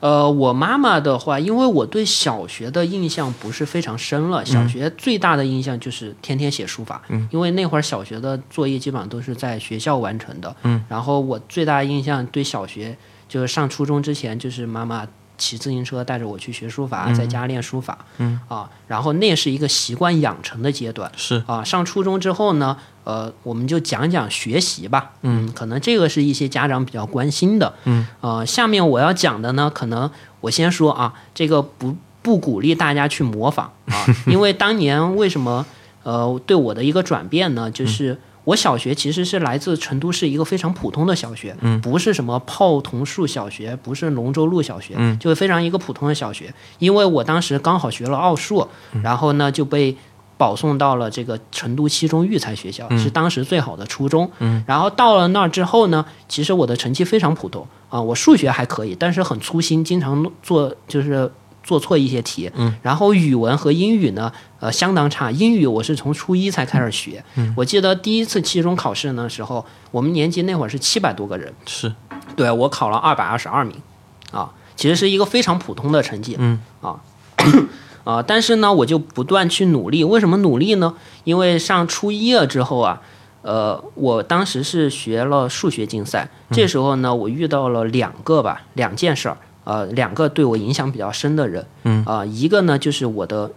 [0.00, 4.44] 呃，我妈妈的话，因为我对小学的印象不是非常深了。
[4.44, 10.56] 小学最大的印象就是天天写书法，因为那会儿小学的作业基本上都是在学校完成的。
[10.62, 12.96] 嗯，然后我最大的印象对小学
[13.28, 15.06] 就是上初中之前，就是妈妈。
[15.40, 21.64] 骑自行车带着我去学书法，在家练书法，嗯啊，然后那是一个习惯养成的阶段，是啊。
[21.64, 30.08] 上初中之后呢，呃，我们就讲讲学习吧，嗯，可能这个是一些家长比较关心的，嗯呃，下面我要讲的呢，可能
[30.42, 35.64] 我先说啊，这个不不鼓励大家去模仿啊， 因为当年为什么
[36.02, 38.18] 呃对我的一个转变呢，就是。
[38.50, 46.52] 我小学其实是来自成都市一个非常普通的小学，不是什么泡桐树小学，不是龙州路小学，就是非常一个普通的小学。
[46.78, 48.66] 因为我当时刚好学了奥数，
[49.02, 49.96] 然后呢就被
[50.36, 54.28] 保送到了这个成都七中育才学校，是当时最好的初中。
[54.66, 61.30] 然后到了那儿之后呢，其实我的成绩非常普通啊，我数学还可以，但是很粗心，经常做就是。
[61.70, 65.30] 做错一些题，嗯，然后语文和英语呢，呃，相当差。
[65.30, 71.94] 英语我是从初一才开始学，嗯，我记得第一次期中考试的时候，我们年级那会儿是七百多个人，是，
[72.34, 73.76] 对我考了二百二十二名，
[74.32, 76.98] 啊，其实是一个非常普通的成绩，嗯，啊，
[78.02, 80.02] 啊，但是呢，我就不断去努力。
[80.02, 80.96] 为什么努力呢？
[81.22, 83.00] 因为上初一了之后啊，
[83.42, 89.38] 呃，我当时是学了数学竞赛，这时候呢，我遇到了两个吧，两件事儿。
[89.70, 93.48] 呃，两个对我影响比较深的人，嗯，啊，一个呢就是我的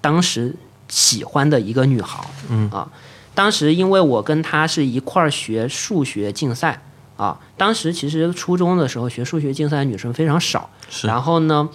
[0.00, 0.52] 当时
[0.88, 2.90] 喜欢的一个女孩，嗯，啊，
[3.36, 6.82] 当时因为我跟她是一块儿学数学竞赛，
[7.16, 11.68] 啊，当时其实初中的时候学数学竞赛的女生非常少，是，然后呢，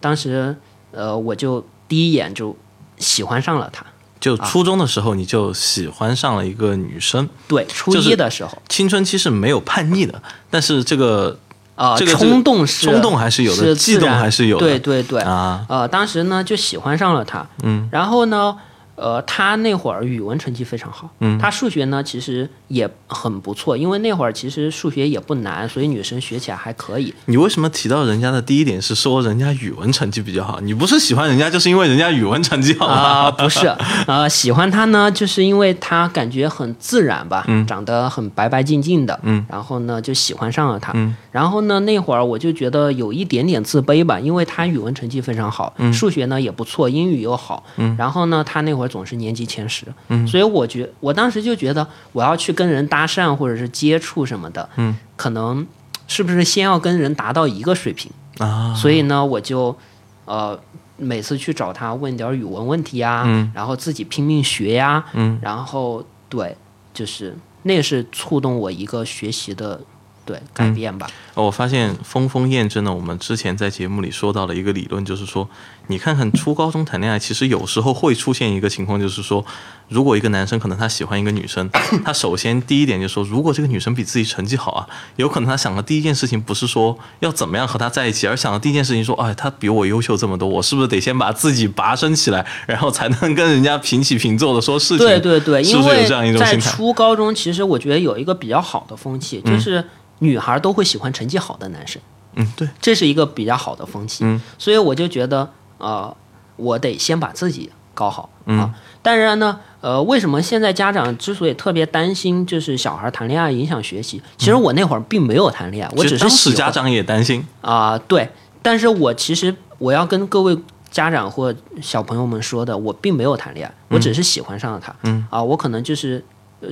[0.00, 0.56] 当时
[0.92, 2.56] 呃，我就第一眼就
[2.96, 3.84] 喜欢上了她，
[4.18, 11.38] 就初中的时候你就喜欢上了一个女生，对，初一的时候，青春期是没有叛逆的，但是这个。
[11.78, 14.66] 啊，冲动是冲动还是有的，悸动还是有的。
[14.66, 18.54] 对对对啊，呃，当时呢就喜欢上了他，嗯，然后呢。
[19.00, 27.12] 呃，他那会儿语文成绩非常好，嗯，他数学呢其实也很不错，因为那会儿其实数学也不难，所以女生学起来还可以。
[27.26, 30.58] 你为什么提到人家的第一点是说人家语文成绩比较好？
[30.60, 33.30] 你不是喜欢人家，就是因为人家语文成绩好啊？
[33.30, 33.66] 不是，
[34.06, 48.88] 呃， 喜欢他呢，就是因为他感觉很自然吧，长得很白白净净的，嗯，然后呢就喜欢上了他，嗯，然后呢那会儿我就觉得有一点点自卑吧，因为他语文成绩非常好，嗯，数学呢也不错，英语又好，嗯，然后呢他那会儿。
[48.88, 55.64] 总是年级前十，嗯，所以我觉我当时就觉得我要去跟人搭讪或者是接触什么的，嗯，可能
[56.08, 58.74] 是不是先要跟人达到一个水平啊？
[58.74, 59.76] 所以呢，我就
[60.24, 60.58] 呃
[60.96, 66.56] 每次去找他问点语文问题啊，嗯，然后自己拼命学呀，嗯，然后对，
[66.92, 69.80] 就是那是触动我一个学习的。
[70.28, 71.06] 对，改变吧。
[71.32, 75.48] 我发现峰峰验证了我们之前在节目里说到的一个理论，就是说，
[75.86, 79.42] 你看看初高中谈恋爱，其实有时候会出现一个情况，就是说，
[79.88, 81.68] 如果一个男生可能他喜欢一个女生，
[82.04, 95.06] 他首先第一点就说，如果这个女生比自己成绩好啊，有可能他想的第一件事情不是说要怎么样和她在一起，而想的第一件事情说，哎，她比我优秀这么多，我是不是得先把自己拔升起来， 然后才能跟人家平起平坐的说事情？
[95.06, 96.66] 对对对，是不是有这样一种心态？
[96.66, 99.84] 在初高中，其实我觉得有一个比较好的风气，就是。
[100.20, 102.02] 女孩都会喜欢成绩好的男生，
[102.34, 105.48] 嗯，对，这是一个比较好的风气，嗯，所以我就觉得，
[105.78, 106.12] 呃，
[106.56, 108.74] 我得先把自己搞好啊。
[109.08, 114.20] 当然呢，呃，为什么现在家长之所以特别担心，就是小孩谈恋爱影响学习？
[114.36, 118.28] 其实我那会儿并没有谈恋爱，我只是当家长也担心啊，对。
[118.60, 120.54] 但是我其实我要跟各位
[120.90, 126.22] 家长或小朋友们说的，我并没有谈恋爱，我只是喜欢上了他，嗯啊，我可能就是。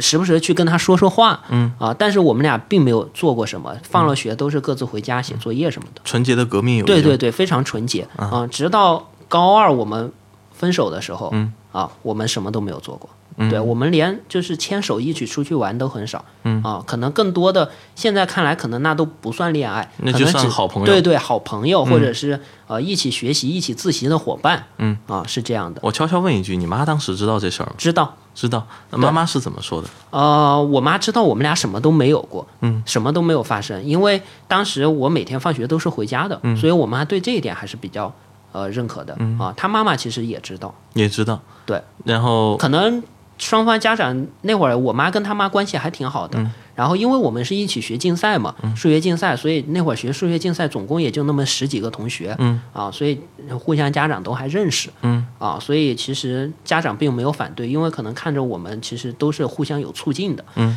[0.01, 6.01] 时不时去跟他说说话，嗯啊，但是我们俩并没有做过什么，放了学都是各自回家写作业什么的。
[6.05, 8.45] 纯洁的革命友谊，对对对，非常纯洁啊！
[8.51, 10.11] 直到高二我们
[10.57, 11.53] 分手的时候，嗯。
[11.73, 13.11] 啊，我们什么都没有做过。
[13.51, 16.63] 对我们连就是牵手一起出去玩都很少，嗯。
[16.63, 20.87] 啊，可能更多的现在看来，可能那都不算恋爱，那就算好朋友。
[20.87, 24.97] 对对，好朋友，或者是呃一起学习、一起自习的伙伴，嗯。
[25.07, 27.39] 啊，是这样的，我悄悄问一句，你妈当时知道？
[27.39, 27.75] 这事儿吗？
[27.77, 28.15] 知道。
[28.35, 28.67] 知道。
[28.91, 29.89] 那妈妈是怎么说的？
[30.11, 36.57] 呃，我妈知道我们俩什么都没有过，嗯，什么都没有发生，因为当时我每天放学都是回家的，嗯。
[36.57, 38.11] 所以我妈对这一点还是比较
[38.57, 41.41] 呃认可的，啊，他妈妈其实也知道，也知道。
[41.67, 41.83] 对。
[42.05, 43.03] 然后，可能
[43.39, 46.39] 双方家长那会儿，我妈跟他妈关系还挺好的。
[46.75, 53.19] 然后，因为我们是一起学竞赛嘛，数学竞赛，所以那会儿学数学竞赛总共也就那么十几个同学，嗯啊，所以
[53.59, 60.77] 互相家长都还认识，嗯啊，所以其实家长并没有反对，因为可能看着我们其实都是互相有促进的，嗯，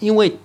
[0.00, 0.36] 因为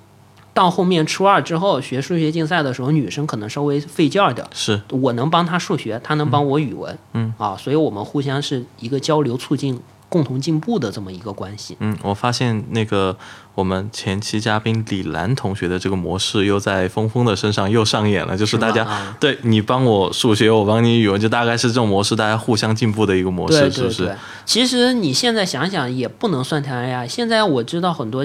[0.53, 11.75] 到后面初二之后学数学竞赛的时候，女生可能稍微费劲儿点儿，是我能帮她数学，她能帮我语文，嗯啊，所以我们互相是一个交流促进、共同进步的这么一个关系。
[11.79, 13.17] 嗯，我发现那个
[13.55, 27.07] 我们前期嘉宾李兰同学的这个模式又在峰峰的身上又上演了，就是大家对你帮我数学，我帮你语文，就大概是这种模式，大家互相进步的一个模式，对对是不是？，其实你现在想想也不能算谈恋爱。
[27.07, 28.23] 现在我知道很多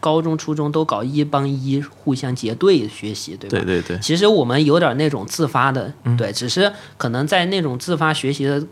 [0.00, 3.58] 高中、初中都搞一帮一，互相结对学习，对吧？
[3.58, 8.64] 对对对，其实我们有点那种自发的，对，只是可能在那种自发学习的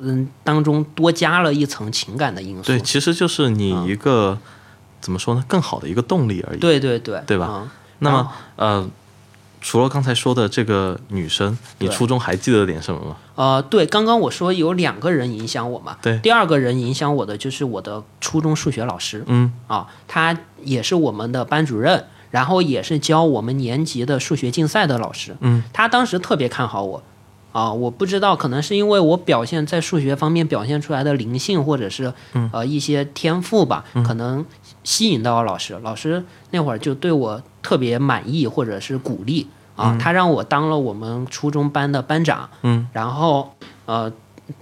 [0.00, 2.62] 嗯当中多加了一层情感的因素。
[2.64, 4.38] 对，其实就是你一个、
[5.00, 6.58] 怎么说呢，更好的一个动力而已。
[6.58, 8.88] 对对对，对吧嗯那么呃，
[9.60, 13.16] 除了刚才说的这个女生，你初中还记得点什么吗？
[13.34, 16.18] 呃，对，刚刚我说有两个人影响我嘛，对。
[16.18, 19.52] 第二个人影响我的就是我的初中数学老师，嗯。
[19.66, 25.36] 啊，他也是我们的班主任，然后也是教我们年级的数学竞赛的老师。
[25.40, 27.02] 嗯，他当时特别看好我，
[27.52, 32.12] 啊，我不知道，可能是因为我表现在数学方面表现出来的灵性，或者是
[32.52, 34.44] 呃一些天赋吧，可能
[34.88, 35.78] 吸引到了老师。
[35.82, 39.46] 老师那会儿就对我特别满意，或者是鼓励
[39.76, 42.48] 啊，他让我当了我们初中班的班长。
[42.62, 43.52] 嗯，然后
[43.84, 44.10] 呃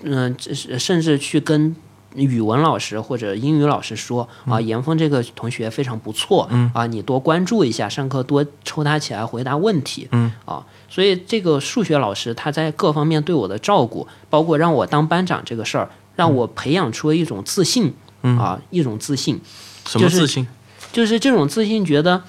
[0.02, 0.34] 嗯、
[0.78, 1.76] 甚至去跟
[2.16, 6.68] 语文老师或者英语老师说啊，严峰这个同学非常不错，嗯。
[6.74, 10.32] 啊，你多关注一下，上课多抽他起来回答问题，嗯。
[10.44, 18.36] 啊，所以这个数学老师他在各方面对我的照顾，包括让我当班长这个事儿，让我培养出了一种自信，嗯。
[18.36, 19.40] 啊，一种自信，
[19.86, 20.46] 什么就是自信？
[20.92, 22.22] 就是这种自信，觉得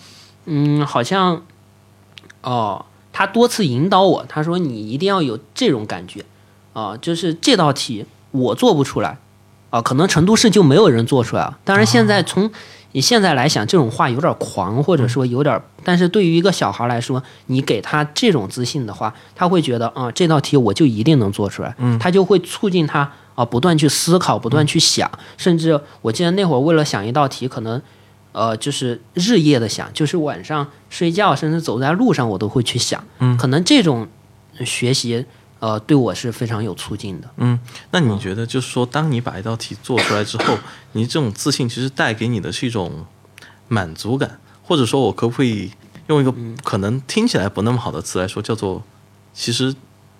[0.45, 1.43] 嗯，好像
[2.41, 6.23] 哦，他多次引导我，他说你一定要有这种感觉
[6.73, 9.17] 啊，就是这道题我做不出来
[9.69, 11.57] 啊，可能成都市就没有人做出来了。
[11.63, 12.51] 当然，现在从
[12.93, 27.81] 你现在来想，这种话有点狂，或者说有点，但是对于一个小孩来说，你给他这种自信的话，他会觉得啊，这道题我就一定能做出来，嗯他就会促进他啊不断去思考，不断去想，甚至我记得那会儿为了想一道题，可能。
[28.33, 33.03] 呃，就是日夜的想，就是晚上睡觉，甚至走在路上，我都会去想。
[33.17, 34.07] 嗯可能这种
[34.63, 35.25] 学习，
[35.59, 37.27] 呃，对我是非常有促进的。
[37.37, 40.55] 嗯，那你觉得就是说，当你把一道题做出来之后，
[40.91, 43.07] 你这种自信其实带给你的是一种
[43.69, 45.71] 满足感，或者说我可不可以
[46.05, 48.83] 用一个嗯可能听起来不那么好的词来说，叫做
[49.33, 49.73] 其实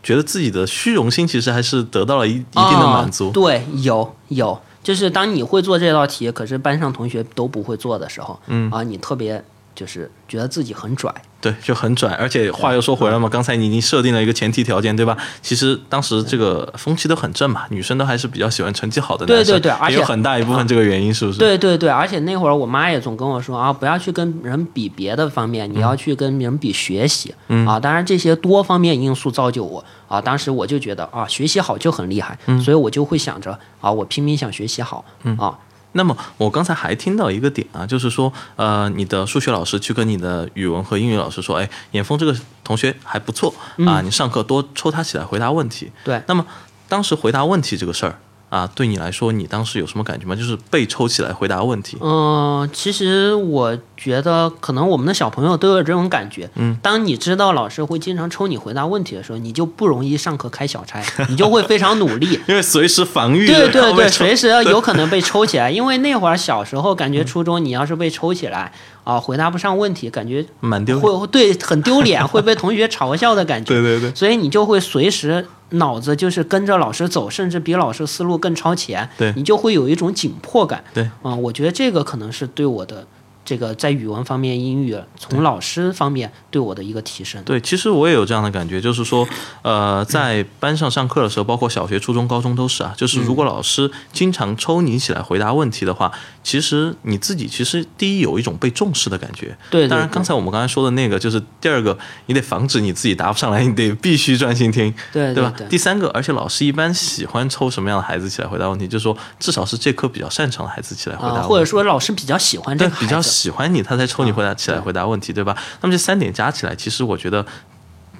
[0.04, 3.32] 觉得自己的虚荣心其实还是得到了一一定的满足哦。
[3.34, 9.44] 对，有有，就是当你会做这道题，可是班上同学都不会做的时候，嗯啊，你特别
[9.78, 11.14] 就是觉得自己很拽。
[11.40, 15.16] 对，就很拽，而且话又说回来嘛，刚才你已经设定了一个前提条件，对吧？
[15.40, 21.38] 其实当时这个风气都很正嘛，女生都还是比较喜欢成绩好的男对生，对对而且有很大一部分这个原因，是不是？
[21.38, 27.80] 对对对，而且那会儿我妈也总跟我说啊，不要去跟人比别的方面，你要去跟人比学习、嗯啊。
[27.80, 35.06] 当然这些多方面因素造就我啊，当时我就觉得啊，学习好就很厉害，所以我就会想着啊，我拼命想学习好、
[35.38, 35.56] 啊。
[35.94, 43.54] 那么我刚才还听到一个点啊，就是说，呃，你的数学老师去跟你的语文和英语老师说，哎，严峰这个同学还不错
[43.86, 45.92] 啊，你上课多抽他起来回答问题。
[46.04, 46.46] 对，那么
[46.88, 50.34] 当时回答问题这个事儿啊，对你来说，你当时有什么感觉吗？
[50.34, 51.98] 就是被抽起来回答问题。
[52.00, 56.50] 嗯、其实我觉得可能我们的小朋友都有这种感觉。
[56.56, 62.40] 嗯，当你知道老师会经常抽你回答问题的时候，你就不容易上课开小差，你就会非常努力。
[62.48, 65.70] 因为随时防御对对对，随时 有可能被抽起来。
[65.70, 68.72] 因为那会儿小时候感觉初中你要是被抽起来
[69.04, 73.74] 啊，回答不上问题，感觉蛮丢会对很丢脸，会被同学嘲笑的感觉。
[73.76, 79.10] 对对对，所以你就会随时脑子就是跟着老师走，甚至比老师思路更超前。
[79.18, 80.84] 对你就会有一种紧迫感。
[80.94, 83.06] 对，啊、我觉得这个可能是对我的
[83.48, 87.42] 这个在语文方面、英语从老师方面对我的一个提升。
[87.46, 89.26] 对，其实我也有这样的感觉，就是说，
[89.62, 96.12] 呃，在班上上课的时候，包括小学、初中、高中都是啊，就是如果老师经常抽你起来回答问题的话，
[96.44, 99.58] 其实你自己其实第一有一种被重视的感觉。
[99.72, 105.54] 对对当然，刚才我们刚才说的那个，就是第二个，你得防止你自己答不上来，你得必须专心听，对对吧？
[105.58, 111.48] 对第三个，而且老师一般喜欢抽什么样的孩子起来回答问题，就是说至少是这科比较擅长的孩子起来回答问啊，题。
[111.48, 113.37] 或者说老师比较喜欢这个，孩对比较子。
[113.38, 115.56] 喜欢你，他才抽你回答起来回答问题，对吧？
[115.82, 117.46] 那么这三点加起来，其实我觉得。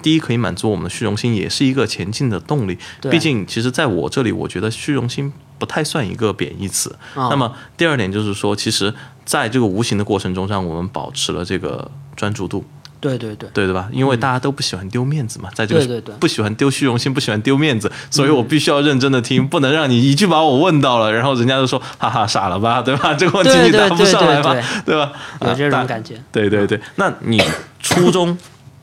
[0.00, 2.78] 第一，可以满足我们的虚荣心，也是一个前进的动力。
[3.00, 6.96] 对毕竟，其实在我这里，我觉得虚荣心不太算一个贬义词。
[7.14, 12.64] 啊那么，第二点就是说，其实在这个无形的过程中，让我们保持了这个专注度，
[13.00, 13.88] 对对对，对对吧？
[13.92, 23.14] 因为大家都不喜欢丢面子嘛，在这个对对对不喜欢丢虚荣心，不喜欢丢面子，所以我必须要认真的听， 不能让你一句把我问到了，然后人家就说 哈哈傻了吧， 对吧？
[23.14, 25.12] 这个问题你答不上来吧，对对吧？
[25.42, 26.20] 有这种感觉。
[26.32, 27.42] 对对对，那你
[27.80, 28.36] 初中，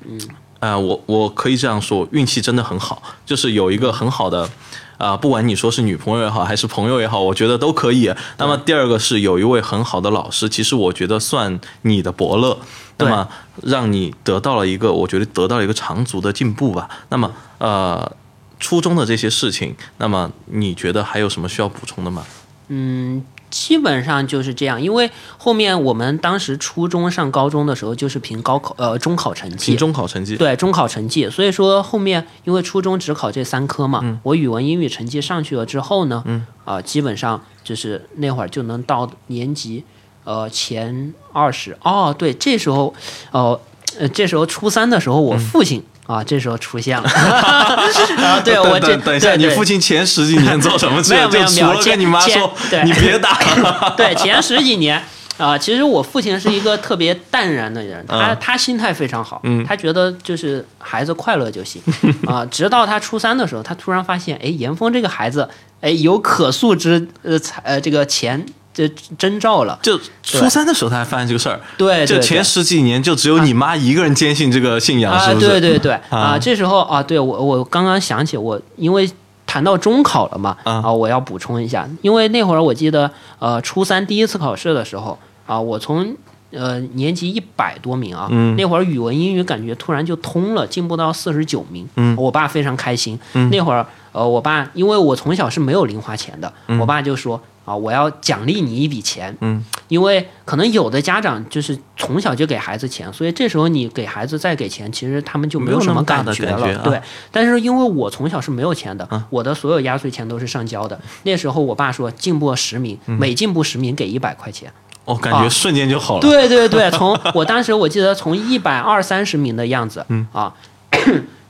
[0.08, 0.20] 嗯，
[0.60, 4.50] 呃，我我可以这样说，运气真的很好，就是有一个很好的。
[4.98, 8.14] 啊、不管你说是女朋友也好，还是朋友也好，我觉得都可以。
[8.38, 12.58] 那么第二个是有一位很好的老师，其实我觉得算你的伯乐，
[12.98, 13.28] 那么
[13.64, 16.90] 让你得到了一个，我觉得得到了一个长足的进步吧。
[17.10, 18.12] 那么呃，
[18.60, 22.24] 初中的这些事情，那么你觉得还有什么需要补充的吗？
[22.70, 29.72] 嗯，基本上就是这样，因为后面我们当时初中上高中的时候，就是凭高考呃中考成绩。
[29.72, 34.20] 凭，中考成绩，对中考成绩，所以说后面因为初中只考这三科嘛，嗯。
[34.24, 36.46] 我语文、英语成绩上去了之后呢，嗯。
[36.66, 39.84] 啊、基本上就是那会儿就能到年级
[40.24, 41.78] 呃前二十。
[41.82, 42.94] 哦，对，这时候
[43.32, 43.60] 哦、
[44.00, 45.24] 呃，这时候初三的时候，嗯。
[45.24, 45.84] 我父亲。
[46.06, 51.02] 啊，这时候出现了， 啊，对我这等等一下，你父亲前十几年做什么？
[51.10, 55.02] 没有没有没有就除了跟你妈说前你别打 了，对，前十几年
[55.38, 58.38] 啊、其实我父亲是一个特别淡然的人，他、嗯。
[58.40, 59.66] 他心态非常好，嗯。
[59.66, 61.82] 他觉得就是孩子快乐就行
[62.26, 65.50] 啊、直到他初三的时候，他突然发现，哎，严峰这个孩子，
[65.82, 75.48] 哎，有可塑之呃才呃这个前这征兆了，就初三的时候他还发现这个事儿，对，就前十几年就只有你妈一个人坚信这个信仰，啊，是不是？
[75.48, 79.10] 对对对啊啊，这时候啊，对我我刚刚想起我因为。
[79.48, 83.10] 谈到中考了嘛，啊啊，我要补充一下，因为那会儿我记得，
[83.40, 86.14] 呃，初三第一次考试的时候，啊，我从
[86.52, 93.18] 呃年级一百多名啊，嗯那会儿语文、英语感觉突然就通了，进步到四十九名，嗯我爸非常开心。
[93.34, 106.62] 嗯那会儿，呃，我爸因为我从小是没有零花钱的，我爸就说啊，我要奖励你一笔钱，嗯，因为可能有的家长就是从小就给孩子钱，所以这时候你给孩子再给钱，其实他们就没有什么那么大的觉了。
[106.62, 107.02] 觉啊对，
[107.32, 111.00] 但是因为我从小是没有钱的，嗯我的所有压岁钱都是上交的。
[111.24, 114.72] 那时候我爸说进步十名，嗯每进步十名给一百块钱。
[115.04, 116.22] 我哦感觉瞬间就好了。
[116.22, 120.54] 对对对，从我当时我记得从一百二三十名的样子，嗯啊，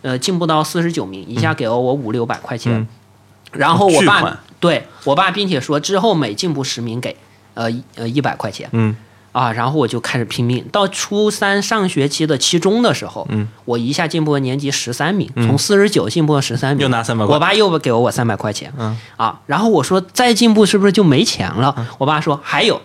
[0.02, 2.74] 呃，进步到四十九名，一下给了我五六百块钱。
[2.74, 2.88] 嗯
[3.52, 7.16] 然后我爸对我爸，并且说之后每进步十名给
[7.54, 8.96] 呃一呃一百块钱嗯
[9.32, 10.66] 啊，然后我就开始拼命。
[10.72, 21.88] 到初三上学期的期中的时候，嗯，我一下进步了年级十三名，从四十九进步了十三名，又拿三百块我爸又给了我三百块钱，嗯啊，然后我说再进步是不是就没钱了？
[21.98, 22.82] 我爸说还有，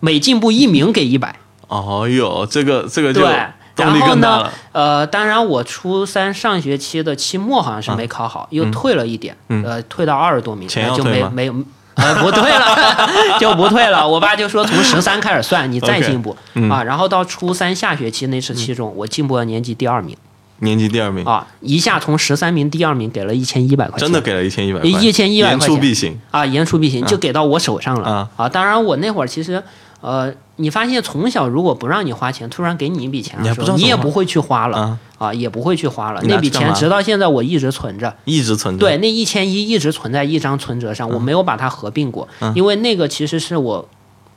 [0.00, 1.36] 每进步一名给一百。
[1.68, 11.54] 哦哟，这个这个就对，动力然后呢更大了。，呃，当然我初三上学期的期末好像是没考好，又退了一点，嗯呃，退到二十多名，钱那就没没有。
[11.94, 13.06] 呃，不退了，
[13.38, 14.08] 就不退了。
[14.08, 16.82] 我爸就说从十三开始算，你再进步嗯啊。
[16.82, 20.16] 然后到初三下学期那次期中，我进步了年级第二名
[20.60, 26.18] 年级第二名，啊，一下从十三名第二名给了一千一百块钱，真的给了一千一百块，1100言块钱出必行。
[26.30, 28.48] 啊，言出必行，就给到我手上了啊啊。
[28.48, 29.62] 当然，我那会儿其实，
[30.02, 33.38] 呃，你发现从小如果不让你花钱，突然给你一笔钱
[33.76, 36.20] 你也不会去花了啊，啊，也不会去花了。
[36.24, 38.80] 那笔钱直到现在我一直存着，一直存着。
[38.80, 42.52] 对，那一千一一直存在一张存折上，我没有把它合并过，嗯。
[42.56, 43.88] 因为那个其实是我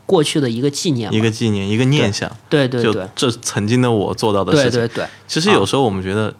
[0.05, 1.19] 过去的一个纪念一。
[1.19, 3.07] 个纪念，一个念想，就对对对。
[3.15, 4.79] 这曾经的我做到的事情。
[4.79, 6.31] 对对对，其实有时候我们觉得，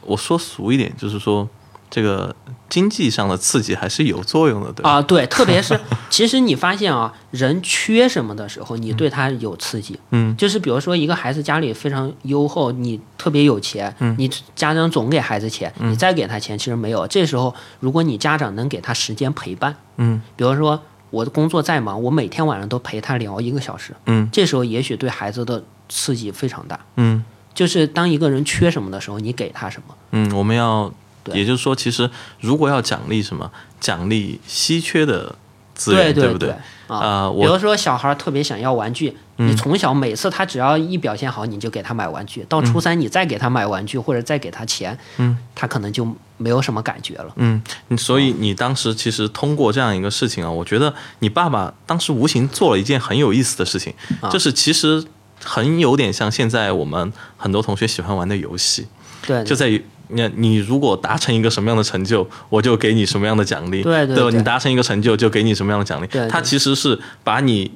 [0.00, 1.46] 我说俗一点，就是说
[1.88, 2.34] 这个
[2.68, 4.90] 经济上的刺激还是有作用的，对吧？
[4.90, 5.78] 啊，对，特别是
[6.10, 9.98] 其实你发现啊，人缺什么的时候，你对他有刺激。
[10.10, 17.06] 嗯，就是比如说一个孩子家里非常优厚，你特别有钱，嗯你家长总给孩子钱，你再给他钱其实没有。
[17.06, 26.78] 这时候如果你家长能给他时间陪伴，嗯比如说我的工作再忙，我每天晚上都陪他聊一个小时，嗯这时候也许对孩子的刺激非常大。
[26.96, 29.94] 嗯就是当一个人缺什么的时候，你给他什么。
[30.10, 30.92] 嗯，我们要，对
[31.34, 32.08] 也就是说，其实
[32.40, 33.50] 如果要奖励什么，
[33.80, 35.34] 奖励稀缺的
[35.74, 36.50] 资源，对不对？
[36.86, 42.46] 啊，呃，比如说小孩特别想要玩具，你从小每次他只要一表现好，你就给他买玩具。
[42.48, 46.06] 到初三你再给他买玩具或者再给他钱，嗯，他可能就
[46.36, 47.32] 没有什么感觉了。
[47.34, 47.60] 嗯，
[47.98, 53.92] 所以你当时其实通过这样一个事情啊，我觉得你爸爸当时无形做了一件很有意思的事情，
[54.30, 55.04] 就是其实
[55.44, 58.86] 很有点像现在我们很多同学喜欢玩的游戏，
[59.26, 59.84] 对，就在于。
[60.08, 63.82] 你你如果达成一个什么样的成就，我就给你什么样的奖励。
[63.82, 66.06] 对对，你达成一个成就，就给你什么样的奖励。
[66.06, 67.70] 对，他其实是把你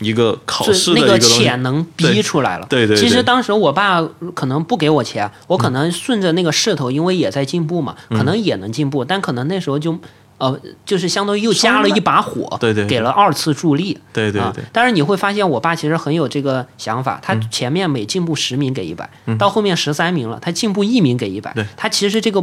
[0.00, 2.66] 一个考试的那个潜能逼出来了。
[2.68, 2.96] 对对。
[2.96, 4.00] 其实当时我爸
[4.34, 9.98] 可能不给我钱，我可能顺着那个势头，因为也在进步嘛，可能也能进步，但可能那时候就。
[10.38, 14.62] 呃，就是相当于又加了一把火，对对，给了二次助力，对对对。
[14.72, 22.42] 但是你会发现，我爸其实很有这个想法，他前面每进步十名给一百，到后面十三名了，他进步一名给一百，他其实这个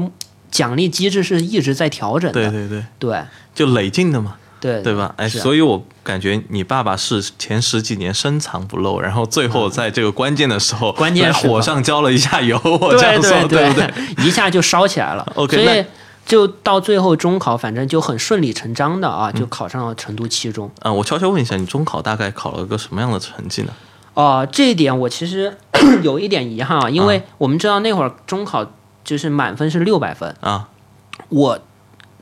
[0.52, 3.24] 奖励机制是一直在调整的，对对对对，
[3.54, 5.14] 就累进的嘛，对对吧？
[5.16, 13.89] 哎，所以我感觉你爸爸是前十几年深藏不露，然后最后在这个关键的时候，关键火上浇了一下油， 我这样说对不对？
[14.26, 15.26] 一下就烧起来了。
[15.36, 15.86] OK。
[16.26, 20.70] 就到最后中考，反正就很顺理成章的啊，就考上了成都七中。
[20.82, 23.72] 啊，我悄悄问一下，你中考大概考了个什么样的成绩呢？
[24.16, 25.56] 哦，这一点我其实
[26.02, 28.66] 有一点遗憾啊，因为我们知道那会儿中考
[29.04, 30.70] 就是满分是六百分啊。
[31.30, 31.60] 我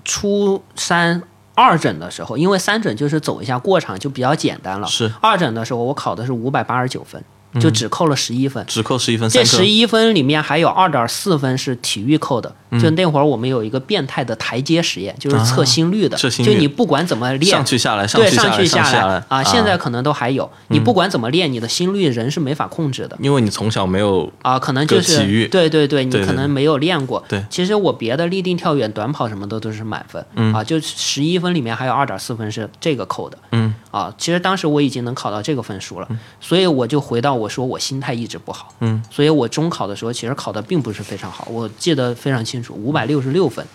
[0.03, 1.23] 初三
[1.55, 7.23] 二诊的时候，因为三诊就是走一下过场就比较简单了，是二诊的时候我考的是五百八十九分。
[7.59, 9.29] 就只扣了十一分，只扣十一分。
[9.29, 12.53] 这十一分里面还有二点四分是体育扣的。
[12.81, 16.17] 就那会儿我们有一个变态的台阶实验，就是测心率的。
[16.17, 20.49] 就你不管怎么练，上去下来，对，上去下来啊，现在可能都还有。
[20.69, 23.15] 你不管怎么练，你的心率人是没法控制的。
[23.21, 27.23] 因为你从小没有啊，可能就是体育，对对对，你可能没有练过。
[27.29, 30.25] 对，其实我别的立定跳远、短跑什么的都是满分。
[30.35, 33.37] 嗯啊，就十一分里面还有二点四分是这个扣的。
[33.51, 36.07] 嗯啊，其实当时我已经能考到这个分数了，
[36.41, 38.11] 所以我就回到我说我心态。
[38.13, 43.65] 一直不好，嗯，所以我中考的时候其实考的并不是非常好，我记得非常清楚，五百六十六分，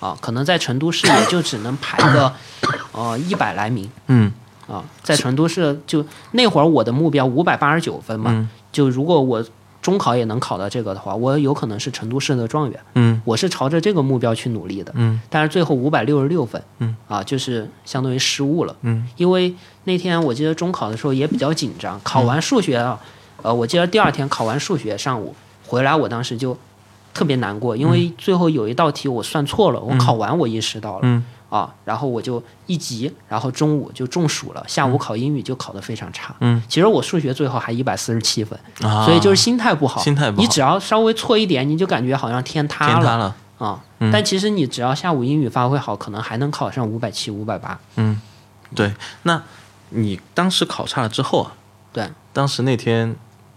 [0.00, 2.32] 啊，可能在成都市也就只能排个，
[2.92, 4.30] 呃，一百来名，嗯，
[4.66, 9.42] 啊，在成都市就那会儿我的目标五百八十九分嘛，就如果我
[9.84, 19.54] 中考也能考到这个的话，我有可能是成都市的状元，嗯，我是朝着这个目标去努力的，嗯，但是最后五百六十六分，嗯，啊，就是相当于失误了，嗯，因为
[19.84, 22.98] 那天我记得中考的时候也比较紧张，考完数学啊。
[23.42, 25.34] 呃，我记得第二天考完数学，上午
[25.66, 26.56] 回来，我当时就
[27.12, 29.78] 特别难过，因为最后有一道题我算错了。
[29.78, 31.22] 我考完我意识到了，
[31.54, 34.64] 啊，然后我就一急，然后中午就中暑了。
[34.66, 36.34] 下午考英语就考得非常差。
[36.40, 40.00] 嗯，其实我数学最后还一百四十七分，所以就是心态不好。
[40.00, 40.42] 心态不好。
[40.42, 42.94] 你只要稍微错一点，你就感觉好像天塌了。
[42.94, 43.80] 天塌了啊！
[44.10, 47.78] 但其实你只要下午英语发挥好，可能还能考上五百七、五百八。
[47.94, 48.20] 嗯，
[48.74, 48.92] 对。
[49.22, 49.40] 那
[49.90, 51.52] 你当时考差了之后啊？
[51.92, 53.14] 对，当时那天。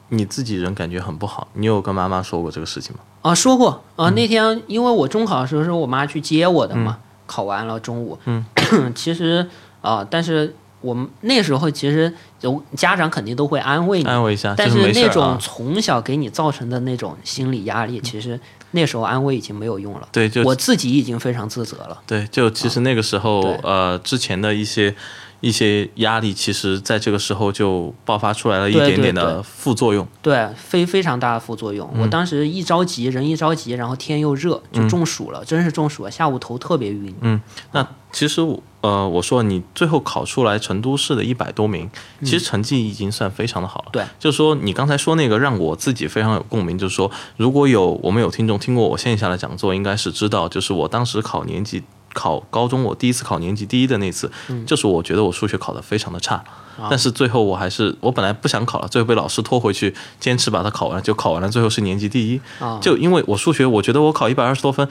[0.09, 3.01] 你自己人感觉很不好，你有跟妈妈说过这个事情吗？
[3.23, 4.09] 啊，说过啊。
[4.11, 6.97] 那天因为我中考的时候是我妈去接我的嘛，
[7.27, 8.17] 考完了中午。
[8.25, 8.43] 嗯，
[8.95, 9.47] 其实
[9.81, 12.11] 啊，但是我们那时候其实
[12.41, 14.55] 有家长肯定都会安慰你，安慰一下。
[14.57, 18.39] 但是那种从小给你造成的那种心理压力，其实
[18.71, 20.07] 那时候安慰已经没有用了。
[20.11, 22.01] 对，就我自己已经非常自责了。
[22.07, 24.95] 对，就其实那个时候呃，之前的一些。
[25.39, 31.89] 一些压力，其实在这个时候就爆发出来了一点点的副作用，对，非非常大的副作用。
[31.97, 37.13] 我当时一着急，人一着急，然后天又热，就中暑了，真是中暑了，下午头特别晕。
[37.21, 37.39] 嗯，
[37.71, 41.89] 那其实我呃，我说你最后考出来成都市的一百多名，
[42.21, 43.89] 其实成绩已经算非常的好了。
[43.91, 51.83] 对，就是说你刚才说那个让我自己非常有共鸣，就是说如果有我们有听众听过我线下的讲座，应该是知道，就是我当时考年级。
[52.17, 54.31] 考高中，我第一次考年级第一的那次，
[54.65, 56.43] 就是我觉得我数学考得非常的差，
[56.89, 62.41] 但是最后我还是我本来不想考了，最后被老师拖回去坚持把它考完，就考完了，最后是年级第一。
[62.81, 64.87] 就因为我数学，我觉得我考一百二十多分，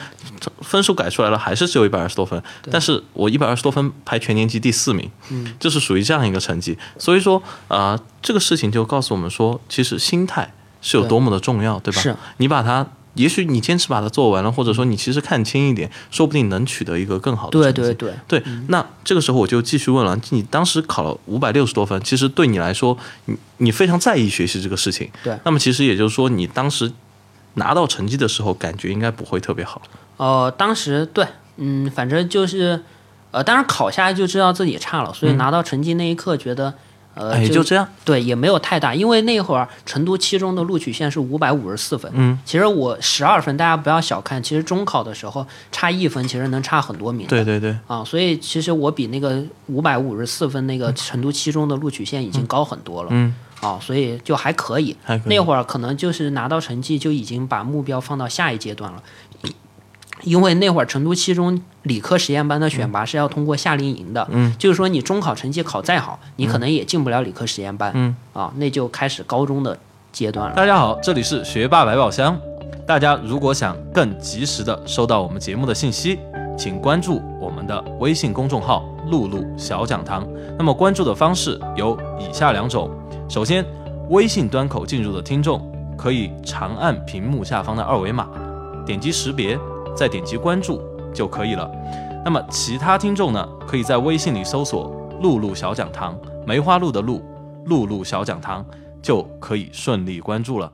[0.60, 5.10] 分数改出来了，还是只有一百二十多分，但是我一百二十多分排全年级第四名，
[5.58, 6.78] 就是属于这样一个成绩。
[6.96, 12.00] 所以说啊，这个事情就告诉我们说，其实心态是有多么的重要，对吧？
[12.00, 12.86] 是你把它。
[13.16, 17.80] 也许你坚持把它做完了，或者说你其实看清一点，说不定能取得一个更好的成绩。
[17.80, 18.52] 对对对对。
[18.68, 25.10] 那这个时候我就继续问了，你当时考了五百六十多分，其实对你来说，你你非常在意学习这个事情。
[25.24, 25.36] 对。
[25.44, 26.92] 那么其实也就是说，你当时
[27.54, 29.82] 拿到成绩的时候，感觉应该不会特别好。
[30.18, 32.82] 呃，当时对，嗯，反正就是，
[33.30, 36.74] 呃，当然考下来就知道自己差了，所以拿到成绩那一刻觉得。
[37.16, 37.88] 呃，哎，就这样。
[38.04, 47.30] 对，也没有太大，因为那会儿成都七中的录取线是五百五十四分，嗯，其实我十二分，大家不要小看，其实中考的时候差一分，其实能差很多名的。
[47.30, 53.08] 对对对，啊，所以其实我比那个五百五十四分那个成都七中的录取线已经高很多了。
[53.12, 54.94] 嗯，啊，所以就还可以。
[55.02, 59.02] 还可以那会儿可能就是拿到成绩就已经把目标放到下一阶段了，
[60.22, 69.78] 因为那会儿成都七中理科实验班的选拔是要通过夏令营的，嗯，就是说你中考成绩考再好，你可能也进不了理科实验班，嗯，啊，那就开始高中的
[70.12, 70.56] 阶段了。
[70.56, 72.38] 大家好，这里是学霸百宝箱。
[72.86, 76.18] 大家如果想更及时的收到我们节目的信息，
[76.56, 80.26] 请关注我们的微信公众号“露露小讲堂”。
[80.56, 82.88] 那么关注的方式有以下两种：
[83.28, 83.64] 首先，
[84.08, 85.60] 微信端口进入的听众
[85.98, 88.28] 可以长按屏幕下方的二维码，
[88.86, 89.58] 点击识别，
[89.96, 90.82] 再点击关注
[91.14, 91.70] 就可以了。
[92.24, 94.92] 那么其他听众呢，可以在微信里搜索
[95.22, 97.22] “露露小讲堂”，梅花鹿的鹿，
[97.66, 98.64] 露露小讲堂，
[99.00, 100.70] 就可以顺利关注了。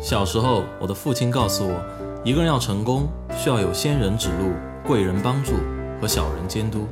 [0.00, 1.80] 小时候，我的父亲告诉我，
[2.24, 3.06] 一个人要成功，
[3.36, 4.52] 需要有仙人指路、
[4.86, 5.52] 贵人帮助
[6.00, 6.86] 和小人监督，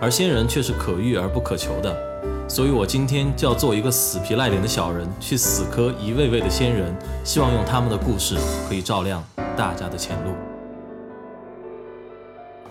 [0.00, 1.94] 而仙人却是可遇而不可求的。
[2.48, 9.22] 所以我今天就要做一个死皮赖脸的小人，去死磕一位位的仙人，希望用他们的故事可以照亮
[9.54, 10.47] 大家的前路。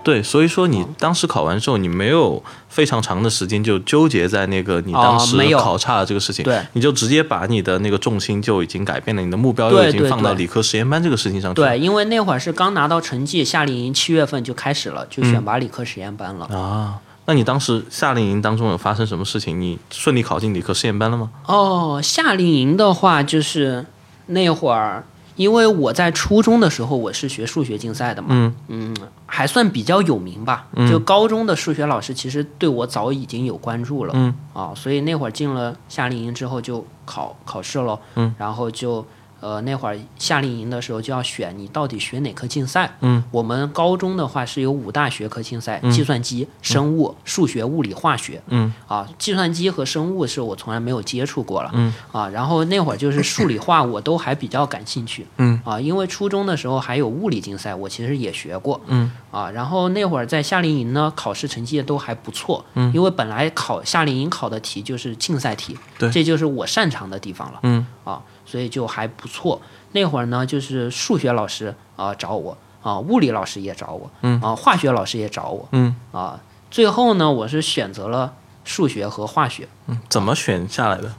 [0.07, 11.67] 对，所以说你当时考完之后，你没有非常长的时间就纠结在那个你当时考差的这个事情，对你就直接把你的那个重心就已经改变了，你的目标又已经放到理科实验班这个事情上去了。
[11.67, 16.45] 对，因为那会儿是刚拿到成绩，夏令营七月份就开始了，就选拔理科实验班了。
[16.45, 19.59] 啊，那你当时夏令营当中有发生什么事情？
[19.59, 21.29] 你顺利考进理科实验班了吗？
[21.47, 23.85] 哦，夏令营的话，就是
[24.27, 25.03] 那会儿，
[25.37, 28.93] 因为我在初中的时候我是学数学竞赛的嘛，嗯
[29.25, 30.67] 还算比较有名吧。
[30.89, 39.05] 就高中的数学老师其实对我早已经有关注了，嗯啊，所以那会儿进了夏令营之后就考考试了，嗯，然后就。
[39.39, 42.97] 呃，那会儿夏令营的时候就要选你到底学哪科竞赛。
[43.01, 48.41] 嗯，我们高中的话是有五大学科竞赛：计算机、生物、数学、物理、化学。
[48.47, 51.71] 嗯啊，计算机和生物是我从来没有接触过了。
[51.73, 55.25] 嗯啊，然后那会儿就是数理化我都还比较感兴趣。
[55.37, 58.79] 嗯啊，因为初中的时候还有物理竞赛，我其实也学过。
[58.87, 62.65] 嗯啊，然后那会儿在夏令营呢，考试成绩都还不错。
[62.73, 67.59] 嗯，因为本来考夏令营考的题就是竞赛题，对这就是我擅长的地方了。
[67.63, 69.61] 嗯啊，所以就还不错。
[69.91, 76.39] 那会儿呢，就是数学老师啊找我啊，物理老师也找我，嗯啊，化学老师也找我嗯啊。
[76.71, 78.33] 最后呢，我是选择了
[78.65, 79.67] 数学和化学。
[79.85, 81.13] 嗯，怎么选下来的？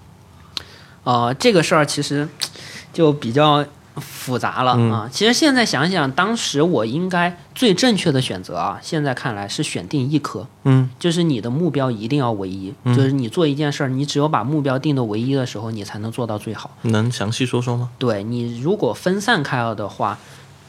[1.05, 2.29] 呃，这个事儿其实
[2.93, 3.65] 就比较
[4.01, 5.09] 复杂了嗯啊。
[5.11, 16.71] 其实现在想想，当时我应该最正确的选择啊，现在看来是选定一科，嗯就是你的目标一定要唯一，就是你做一件事儿，你只有把目标定的唯一的时候，你才能做到最好。
[16.83, 17.91] 能详细说说吗？
[17.99, 20.19] 对你如果分散开了的话，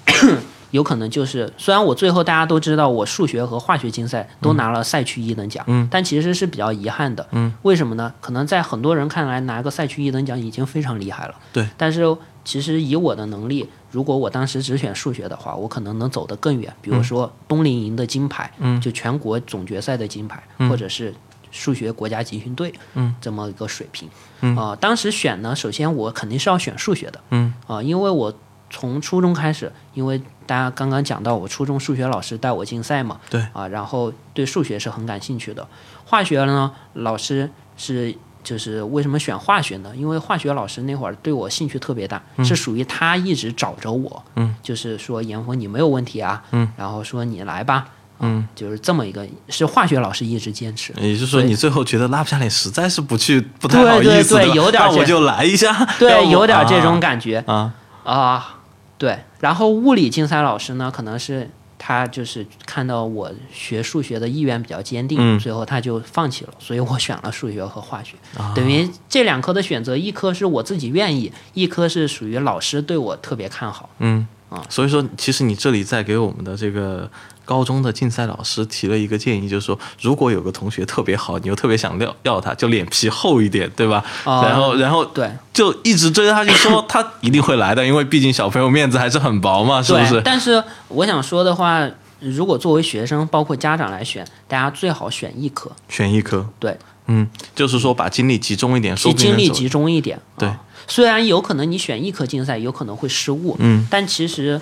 [0.72, 7.26] 有可能就是虽然我最后大家都知道我数学和化学竞赛都拿了赛区一等奖，嗯但其实是比较遗憾的。
[7.32, 8.14] 嗯，为什么呢？
[8.22, 11.34] 可能在很多人看来拿个赛区一等奖已经非常厉害了。
[11.52, 12.16] 对，但是
[12.50, 16.74] 其实以我的能力，如果我当时只选数学的话，我可能能走得更远。
[16.82, 21.14] 比如说冬令营的金牌，嗯就全国总决赛的金牌，嗯或者是
[21.52, 24.10] 数学国家集训队，嗯，这么一个水平。
[24.42, 27.22] 嗯啊、当时选呢，首先我肯定是要选数学的。
[27.30, 28.34] 嗯啊、因为我
[28.72, 35.68] 从初中开始，因为大家刚刚讲到我初中数学老师带我竞赛嘛，对啊，然后对数学是很感兴趣的。
[36.04, 38.16] 化学呢，老师是
[38.50, 39.92] 就是为什么选化学呢？
[39.96, 47.86] 因为化学老师那会儿对我兴趣特别大，是属于他一直找着我，嗯，就是说严峰你没有问题啊，嗯，然后说你来吧，
[48.22, 50.92] 嗯，就是这么一个，是化学老师一直坚持。
[51.00, 57.72] 也就是说，你最后觉得拉不下脸，实在是不去，不太好对对意思，对对有点我就来一下， 对，有点这种啊感觉啊，
[58.04, 58.58] 啊、
[58.98, 59.20] 对。
[59.40, 61.50] 然后物理竞赛老师呢，可能是
[61.80, 68.16] 他就是看到我学数学的意愿比较坚定，嗯最后他就放弃了，所以我选了数学和化学。
[68.38, 73.90] 啊等于这两科的选择，一科是我自己愿意，一科是属于老师对我特别看好。
[74.00, 74.64] 嗯啊。
[74.70, 77.10] 所以说，其实你这里在给我们的这个
[77.46, 84.04] 高中的竞赛老师提了一个建议，就是说，如果有个同学特别好，你又特别想要要他，就脸皮厚一点，对吧？
[84.24, 84.44] 啊。
[84.44, 90.22] 然后，然后对，就一直追着他去说他一定会来的，因为毕竟小朋友面子还是很薄嘛，是不，是？
[90.24, 91.90] 但是我想说的话，
[92.20, 96.78] 如果作为学生，包括家长来选，大家最好选一科，选一科，对，
[97.08, 100.20] 嗯，就是说把精力集中一点，说集精力集中一点。
[100.38, 100.50] 对。
[100.50, 100.60] 啊
[100.90, 104.60] 虽然有可能你选一科竞赛有可能会失误，嗯但其实，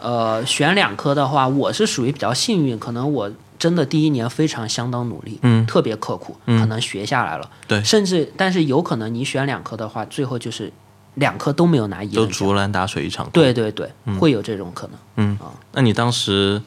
[0.00, 10.72] 呃，选两科的话，我是属于比较幸运，可能我真的第一年非常相当努力，嗯特别刻苦，嗯可能学下来了，对甚至但是有可能你选两科的话，最后就是
[11.14, 13.32] 两科都没有拿一都，竹篮打水一场空。
[13.32, 14.96] 对对对，会有这种可能。
[15.16, 16.62] 嗯啊，那你当时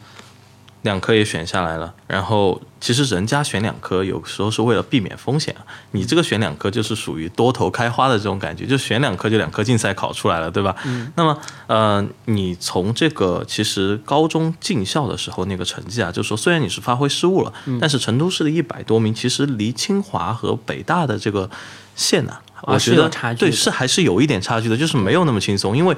[0.83, 5.61] 两科也选下来了，然后其实人家选两科有时候是为了避免风险啊，
[5.91, 10.75] 你这个选两科就是属于多头开花的这种感觉，就选两科就两科竞赛考出来了，对吧？
[10.85, 11.11] 嗯。
[11.15, 21.47] 那么呃，你从这个其实高中进校的时候那个成绩啊，就说虽然你是发挥失误了，但是成都市的一百多名其实离清华和北大的这个
[21.95, 25.95] 线呢、我觉得对是还是有一点差距的，就是没有那么轻松，因为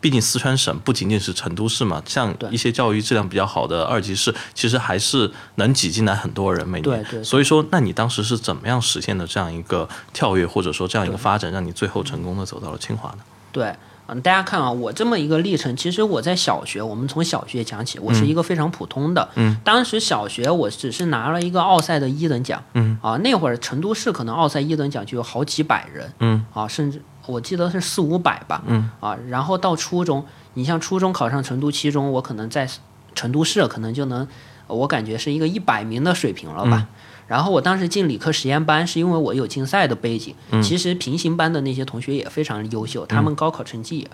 [0.00, 6.82] 毕竟四川省不仅仅是成都市嘛，像一些教育质量比较好的二级市，其实还是能挤进来很多人每年。
[6.82, 13.18] 对对所以说，那你当时是怎么样实现的这样一个跳跃，或者说这样一个发展，让你最后成功的走到了清华呢？
[13.52, 13.74] 对，
[14.06, 19.28] 嗯，大家看啊，我这么一个历程，其实我在小学，我们从小学讲起，我是一个非常普通的。
[19.34, 22.62] 嗯，当时小学我只是拿了一个奥赛的一等奖。
[22.74, 26.12] 嗯，啊，那会儿成都市可能奥赛一等奖就有好几百人。
[26.20, 28.62] 嗯，啊，甚至我记得是四五百吧。
[28.66, 32.68] 嗯，啊，然后到初中，你像初中考上成都七中，我可能在
[33.14, 34.26] 成都市可能就能，
[34.66, 36.88] 我感觉是一个一百名的水平了吧。
[37.26, 40.34] 然后我当时进理科实验班，是因为我有竞赛的背景。
[40.62, 44.10] 其实平行班的那些同学也非常优秀，他们高考成绩也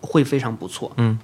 [0.00, 0.92] 会非常不错。
[0.96, 1.18] 嗯。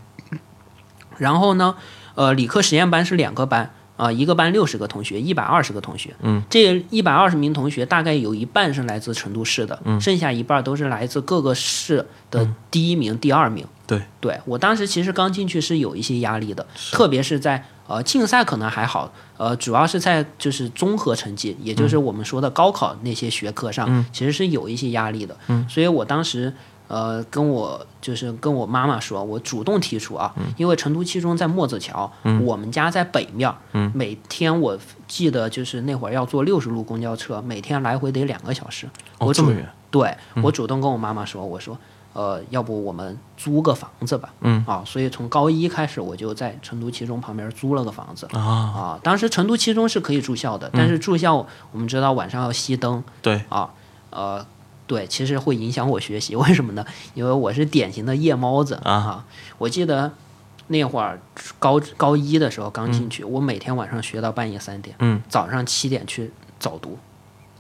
[1.17, 1.77] 然后呢，
[2.15, 3.71] 呃，理科实验班是两个班。
[3.97, 6.15] 啊、一个班六十个同学，一百二十个同学。
[6.21, 10.01] 嗯，这一百二十名同学大概有一半是来自成都市的，嗯。
[10.01, 13.67] 剩下一半都是来自各个市的第一名、第二名。
[13.87, 25.37] 对，对我当时其实刚进去是有一些压力的，特别是在呃竞赛可能还好，呃主要是在就是综合成绩，也就是我们说的高考那些学科上，其实是有一些压力的。
[25.47, 26.53] 嗯，所以我当时
[26.89, 32.11] 呃跟我就是跟我妈妈说，我主动提出啊，因为成都七中在墨子桥，
[32.45, 34.78] 我们家在北面，嗯，每天我
[35.09, 38.87] 记得就是那会儿要坐六十路公交车，每天来回得两个小时。
[39.18, 41.76] 哦，我主这么远，对我主动跟我妈妈说，我说，
[42.12, 44.32] 呃，要不我们租个房子吧？
[44.41, 44.64] 嗯。
[44.66, 48.28] 啊，所以从高一开始，我就在成都七中旁边租了个房子。
[48.32, 51.34] 啊，啊，当时成都七中是可以住校的，但是住校
[51.72, 53.03] 我们知道晚上要熄灯。
[53.22, 53.70] 对，啊，
[54.11, 54.47] 呃，
[54.87, 56.37] 对，其实会影响我学习。
[56.37, 56.84] 为什么呢？
[57.14, 59.24] 因为我是典型的夜猫子啊
[59.59, 60.12] 我记得
[60.68, 61.20] 那会儿
[61.59, 66.99] 高高一的时候刚进去，我每天晚上学到半夜三点，嗯，早上七点去早读。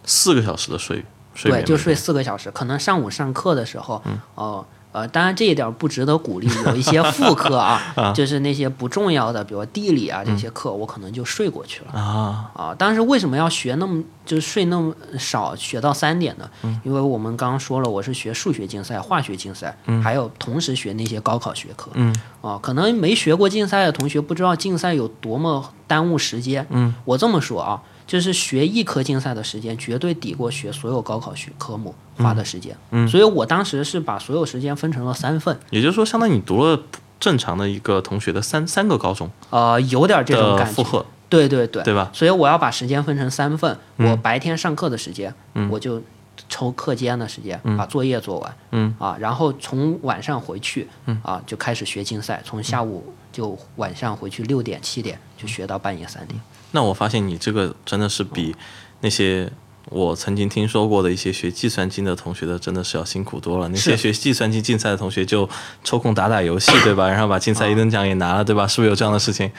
[0.04, 1.04] 四个小时的睡
[1.34, 2.50] 睡对，就睡四个小时。
[2.50, 4.66] 可能上午上课的时候，嗯哦、
[4.96, 12.00] 呃，当然这一点不值得鼓励，有一些 副课啊，就是那些不重要的，比如地理啊这些课，我可能就睡过去了。
[12.00, 16.48] 啊，啊，当时为什么要学那么就是睡那么少，学到三点呢？
[16.62, 21.90] 嗯因为我们刚刚说了，我是学数学竞赛、化学竞赛，还有同时学那些高考学科。
[21.92, 26.66] 嗯，啊，可能没学过竞赛的同学不知道竞赛有多么耽误时间。
[26.70, 32.76] 嗯，我这么说啊，就是学一科竞赛的时间绝对抵过学所有高考学科目花的时间。
[32.92, 36.80] 嗯所以我当时是把所有时间分成了三份，也就是说，相当于你读了
[37.18, 40.72] 正常的一个同学的三三个高中呃，有点这种感觉。
[40.72, 42.10] 负荷，对对对，对吧？
[42.12, 45.34] 所以我要把时间分成三份，嗯我白天上课的时间，
[45.70, 46.00] 我就
[46.48, 50.86] 抽课间的时间、把作业做完，嗯啊，然后从晚上回去，
[51.22, 56.38] 啊就开始学竞赛，从下午就晚上回去六点七点就学到半夜三点。
[56.72, 58.54] 那我发现你这个真的是比
[59.00, 59.50] 那些
[59.90, 63.68] 我曾经听说过的一些学计算机的同学的，真的是要辛苦多了。
[63.68, 65.48] 那些学计算机竞赛的同学就
[65.84, 67.08] 抽空打打游戏，对吧？
[67.08, 68.66] 然后把竞赛一等奖也拿了，对吧？
[68.66, 69.50] 是不是有这样的事情？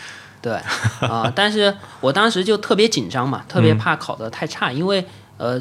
[0.42, 0.54] 对，
[1.00, 5.04] 啊、但是我当时就特别紧张嘛，特别怕考得太差，因为
[5.38, 5.60] 呃，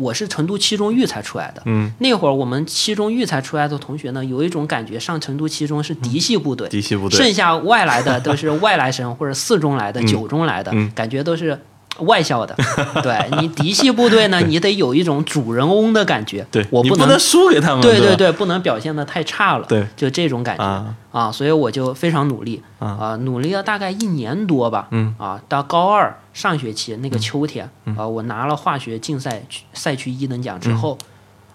[0.00, 7.18] 我是成都七中育才出来的，嗯，那会儿我们七中育才出来的同学呢，有一种感觉，上成都七中是嫡系部队，嫡系部队。
[7.18, 10.90] 剩下外来的都是外来生或者四中来的、九中来的，嗯。
[10.94, 11.58] 感觉都是
[12.00, 12.56] 外校的。
[13.02, 20.64] 对你嫡系部队呢，你得有一种主人翁的感觉，对我能不能输给他们，对对对对，不能表现的太差了，对，就这种感觉。
[20.64, 20.94] 啊。
[21.12, 22.62] 啊，所以我就非常努力。
[22.78, 25.14] 啊、努力了大概一年多吧，嗯。
[25.18, 30.96] 啊，到高二上学期那个秋天啊，我拿了化学竞赛区赛区一等奖之后，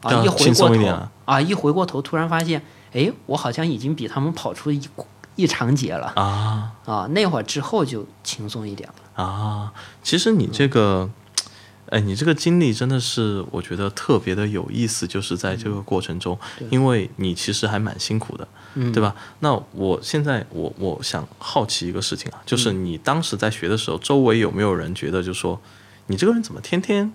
[0.01, 2.61] 啊，一回过头啊，一回过头突然发现，
[2.93, 4.81] 哎，我好像已经比他们跑出一
[5.35, 9.23] 一长节了啊啊，那会儿之后就轻松一点了。
[9.23, 9.73] 啊！
[10.03, 11.09] 其实你这个。
[11.89, 16.37] 哎，你这个经历真的是我觉得特别的有意思，就是在这个过程中，
[16.71, 19.15] 因为你其实还蛮辛苦的，嗯对吧？
[19.41, 25.61] 那我现在我我想好奇一个事情啊，就是嗯你当时在学的时候，周围有没有人觉得就说
[26.07, 27.13] 你这个人怎么天天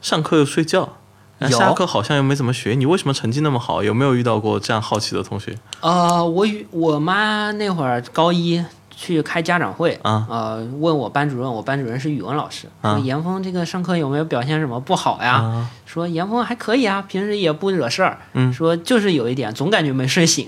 [0.00, 0.98] 上课又睡觉，
[1.38, 1.48] 有。
[1.58, 3.82] 下课好像又没怎么学，你为什么成绩那么好？
[3.82, 5.56] 有没有遇到过这样好奇的同学？
[5.80, 10.26] 呃，我与我妈那会儿高一去开家长会啊。
[10.28, 12.96] 呃，问我班主任，我班主任是语文老师，啊。
[12.96, 15.34] 说严峰这个上课有没有表现什么不好呀？
[15.36, 15.70] 啊。
[15.86, 18.52] 说严峰还可以啊，平时也不惹事儿，嗯。
[18.52, 20.46] 说就是有一点总感觉没睡醒，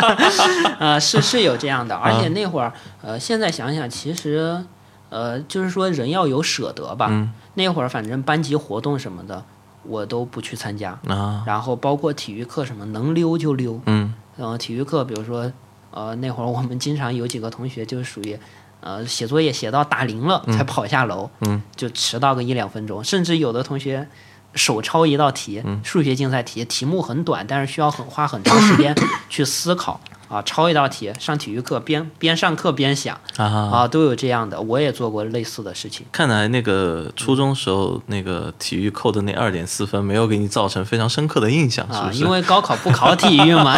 [0.78, 4.62] 呃，是是有这样的，而且那会儿呃，现在想想其实
[5.08, 7.32] 呃，就是说人要有舍得吧，嗯。
[7.54, 9.42] 那会儿反正班级活动什么的
[9.82, 11.42] 我都不去参加，啊。
[11.46, 14.14] 然后包括体育课什么能溜就溜，嗯。
[14.36, 15.50] 然后体育课，比如说，
[15.90, 18.38] 呃，那会儿我们经常有几个同学就是属于，
[18.80, 24.08] 呃，写作业写到打铃了才跑下楼，嗯，就迟到个一两分钟，甚至有的同学
[24.54, 25.80] 手抄一道题，嗯。
[25.84, 28.96] 数学竞赛题，题目很短，但是需要很花很长时间
[29.28, 30.00] 去思考
[30.30, 33.44] 啊，抄一道题，上体育课边边上课边想啊！
[33.44, 36.06] 啊，都有这样的，我也做过类似的事情。
[36.12, 42.22] 看来那个初中时候那个体育扣的那二点四分，没有给你造成非常深刻的印象，是啊，不是？
[42.22, 43.76] 因为高考不考体育嘛。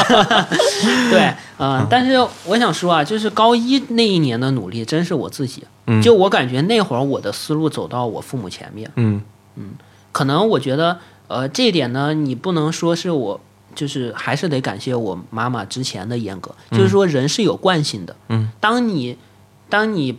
[1.10, 5.64] 对，嗯、但是我想说啊，就是高一那一年的努力，真是我自己。
[5.86, 9.20] 嗯就我感觉那会儿我的思路走到我父母前面，嗯
[9.56, 9.70] 嗯
[10.12, 13.40] 可能我觉得，呃，这一点呢，你不能说是我，
[13.74, 18.16] 就是还是得感谢我妈妈之前的严格，就是说人是有惯性的。
[18.28, 19.16] 嗯，当你，
[19.68, 20.18] 当你。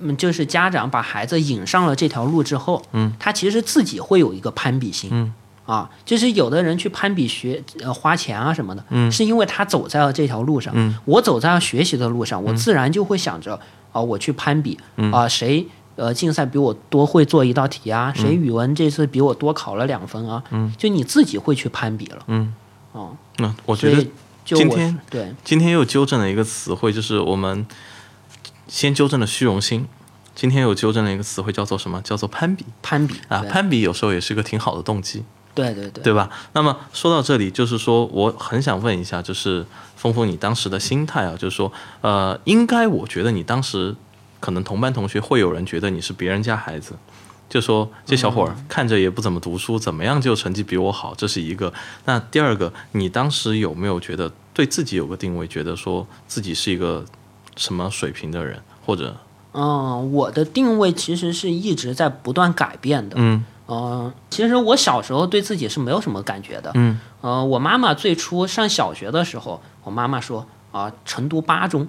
[0.00, 5.34] 嗯，就是家长把孩子引上了这条路之后，嗯，他其实自己会有一个攀比心，嗯，
[5.66, 9.10] 啊，就是有的人去攀比学呃花钱啊什么的，嗯。
[9.10, 13.58] 是因为他走在了这条路上，嗯，我走在了学习的路上，我自然就会想着
[13.90, 15.10] 啊、我去攀比，嗯。
[15.10, 22.54] 啊、谁呃竞赛比我多会做一道题啊，谁语文这次比我多考了两分啊，嗯，就你自己会去攀比了，嗯，
[22.98, 24.04] 哦、那我觉得
[24.44, 27.64] 今天对今天又纠正了一个词汇，就是我们
[28.66, 29.86] 先纠正了虚荣心，
[30.34, 32.02] 今天又纠正了一个词汇，叫做什么？
[32.02, 33.44] 叫做攀比攀比啊！
[33.48, 35.22] 攀比有时候也是个挺好的动机。
[35.54, 36.28] 对对对对吧？
[36.54, 39.64] 那么说到这里，就是说，我很想问一下，就是
[39.96, 43.94] 峰峰，你当时的心态啊，就是说，呃，应该我觉得你当时
[44.40, 46.94] 可能同班同学会有人觉得你是别人家孩子，
[47.48, 51.72] 就说这小伙儿看着也不怎么读书，怎么样就成绩比我好，这是一个。
[52.04, 57.04] 那第二个，你当时有没有觉得对自己有个定位，觉得说自己是一个
[57.56, 59.16] 什么水平的人，或者
[59.52, 63.16] 嗯，我的定位其实是一直在不断改变的。
[63.18, 66.70] 嗯嗯，其实我小时候对自己是没有什么感觉的。
[66.74, 71.88] 嗯呃，我妈妈最初上小学的时候，我妈妈说啊、成都八中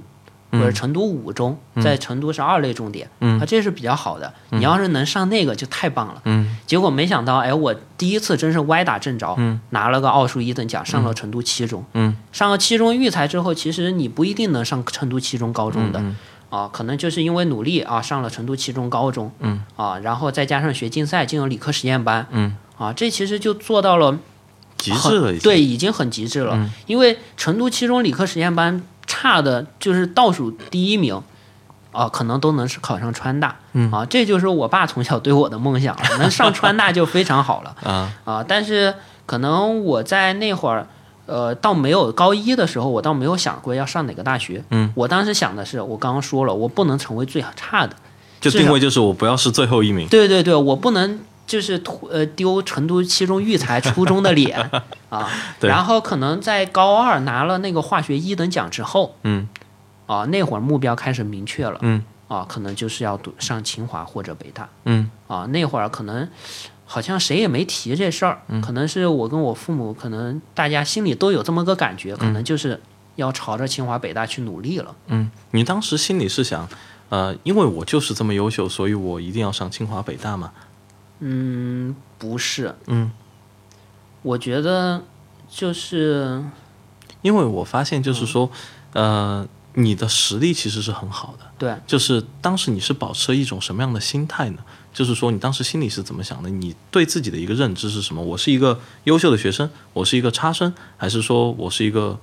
[0.52, 4.34] 或者成都五中，在成都是二类重点，嗯啊，这是比较好的。
[4.50, 6.22] 你要是能上那个就太棒了。
[6.26, 11.84] 嗯结果没想到，哎，我第一次真是歪打正着，嗯拿了个奥数一等奖，上了成都七中。
[11.94, 16.00] 嗯上了七中育才之后，其实你不一定能上成都七中高中的。
[16.00, 16.16] 嗯
[16.50, 24.18] 啊，可能就是因为努力啊，上了成都七中高中，嗯，啊，然后再加上学竞赛，进了理科实验班，嗯，啊，这其实就做到了
[24.76, 25.38] 极致了。
[25.44, 26.56] 对，已经很极致了。
[26.56, 31.22] 嗯因为成都七中理科实验班差的就是倒数第一名，
[31.92, 38.46] 啊，可能都能是考上川大，嗯啊，这就是我爸从小对我的梦想了，能 上川大就非常好了啊啊。
[38.48, 38.94] 但是
[39.26, 40.88] 可能我在那会儿。
[41.32, 44.64] 呃，倒没有高一的时候，我倒没有想过要上哪个大学。
[44.72, 47.96] 嗯，我当时想的是，我刚刚说了，我不能成为最差的。
[48.42, 50.08] 就定位就是我不要是最后一名。
[50.08, 51.20] 对对对，我不能
[51.50, 54.58] 就是突呃丢成都七中育才初中的脸
[55.10, 55.28] 啊。
[55.60, 59.50] 然后可能在高二拿了那个化学一等奖之后嗯
[60.06, 65.48] 啊，那会儿目标开始明确了嗯啊，可能就是要读上清华或者北大嗯啊。
[65.48, 66.30] 那会儿可能
[66.86, 72.80] 好像谁也没提这事儿，嗯可能是我跟我父母，可能大家心里都有这么个感觉，嗯可能就是
[73.16, 74.96] 要朝着清华北大去努力了。
[75.08, 76.68] 嗯，你当时心里是想，
[77.10, 80.52] 呃，因为我就是这么优秀，所以我一定要上清华北大嘛？
[81.20, 83.12] 嗯，不是，嗯，
[84.22, 85.04] 我觉得
[85.50, 86.44] 就是
[87.22, 88.50] 因为我发现嗯就是说，
[88.94, 91.46] 呃，你的实力其实是很好的。
[91.58, 91.76] 对。
[91.86, 94.60] 就是当时你是保持了一种什么样的心态呢？
[94.94, 96.50] 就是说你当时心里是怎么想的？
[96.50, 98.22] 你对自己的一个认知是什么？
[98.24, 102.20] 我是一个优秀的学生，我是一个差生，还是说我是一个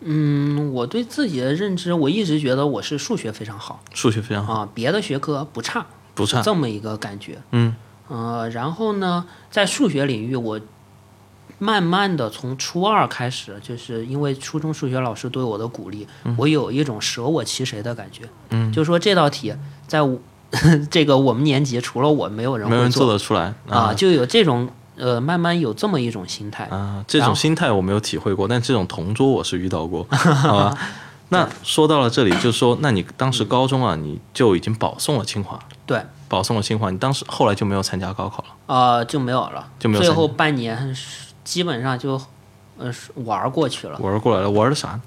[0.00, 6.40] 嗯，我对自己的认知，我一直觉得我是数学非常好数学非常好，啊，别的学科不差，不差？
[6.42, 7.38] 这么一个感觉。
[7.50, 7.74] 嗯
[8.08, 10.60] 呃，然后呢，在数学领域，我
[11.58, 16.06] 慢慢的从初二开始，就是因为初中数学老师对我的鼓励，
[16.36, 18.22] 我有一种舍我其谁的感觉。
[18.50, 19.54] 嗯，就是说这道题
[19.86, 20.18] 在我
[20.90, 26.64] 这个我们年级除了我，没有人没有人做做得出来啊，就有这种呃，慢慢有这么一种心态。
[26.66, 30.78] 啊，这种心态我没有体会过，但这种同桌我是遇到过， 好吧？
[31.30, 40.96] 那说到了这里，就是说，那你当时高中啊，你就已经保送了清华，对，保送了清华，你当时后来就没有参加高考了，呃，就没有了，就没有最后半年
[41.44, 42.20] 基本上就
[42.78, 43.98] 呃玩过去了。
[43.98, 44.98] 玩过来了，玩的啥？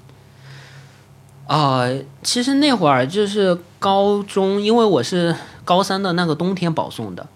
[1.48, 7.26] 呃，其实那会儿就是高中，因为我是高三的那个冬天保送的，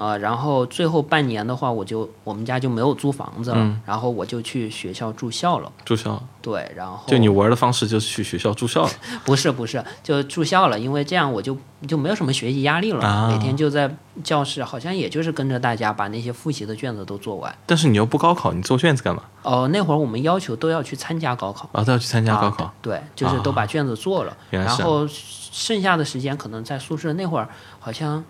[0.00, 5.70] 啊、然后最后半年的话，我就我们家就没有租房子了，嗯然后我就去学校住校了。
[5.84, 8.90] 住校，对，然后就你玩的方式就是去学校住校了。
[9.24, 13.94] 不是不是，就住校了，因为这样我就就没有什么学习压力了，啊每天就在
[14.24, 17.54] 教室，好像也就是跟着大家把那些复习的卷子都做完。
[17.66, 19.22] 但是你又不高考，你做卷子干嘛？
[19.42, 21.68] 哦、那会儿我们要求都要去参加高考。
[21.72, 22.64] 啊，都要去参加高考。
[22.64, 27.12] 啊对，就是都把卷子做了，然后剩下的时间可能在宿舍。
[27.14, 27.48] 那会儿
[27.78, 28.22] 好像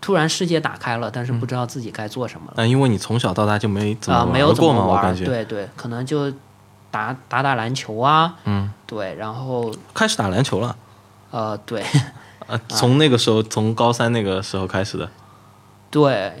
[0.00, 5.02] 突然世界打开了，但是不知道自己该做什么了那、因为你从小到大就没怎么啊、玩没有怎过嘛，我么玩儿。
[5.02, 5.24] 感觉。
[5.24, 6.32] 对对，可能就
[6.90, 10.76] 打打打篮球啊，嗯，对，然后开始打篮球了。
[11.30, 11.84] 呃，对
[12.46, 15.10] 呃，从那个时候，从高三那个时候开始的。
[15.90, 16.32] 对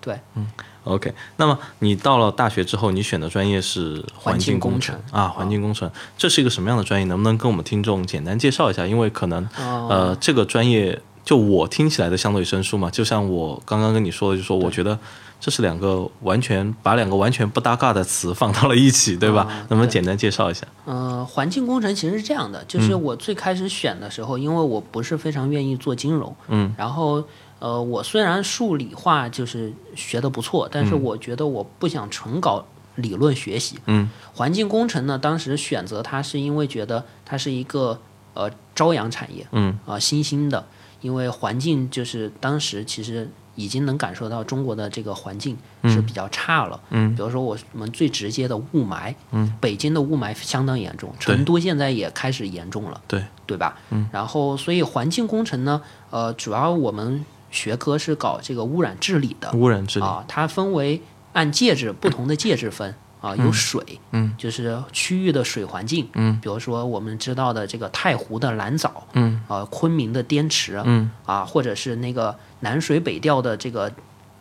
[0.00, 0.46] 对，嗯
[0.84, 7.06] OK，那么你到了大学之后，你选的专业是环境工程啊，环境工程，这是一个什么样的专业？
[7.06, 8.86] 能不能跟我们听众简单介绍一下？
[8.86, 14.98] 因为可能哦呃，这个专业就我听起来的相对生疏嘛，就像我刚刚跟你说的，就说我觉得
[15.40, 19.42] 这是两个完全把两个完全不搭嘎的词放到了一起，对吧？
[19.42, 20.66] 啊能不能简单介绍一下？
[20.84, 27.24] 呃，环境工程其实是这样的，就是我最开始选的时候，因为我不是非常愿意做金融，嗯，然后
[27.58, 32.62] 呃，我虽然数理化就是学的不错，但是我觉得我不想纯搞
[32.96, 37.98] 理论学习，嗯，环境工程呢，当时选择它是因为觉得它是一个
[38.34, 39.78] 呃朝阳产业，嗯。
[39.86, 40.64] 啊、新兴的，
[41.04, 46.80] 因为环境就是当时其实已经能感受到中国的这个环境是比较差了。
[46.88, 53.76] 嗯比如说我们最直接的雾霾，嗯，北京的雾霾相当严重，对成都现在也开始严重了，对，对吧？
[53.90, 61.02] 嗯，然后所以环境工程呢，呃，主要我们学科是搞这个污染治理的污染治理，啊，它分为
[61.34, 62.94] 按介质不同的介质分。
[63.24, 73.90] 啊，有水，嗯，就是区域的水环境，嗯，比如说我们知道的这个太湖的蓝藻，嗯，啊，昆明的滇池，嗯，啊，或者是那个南水北调的这个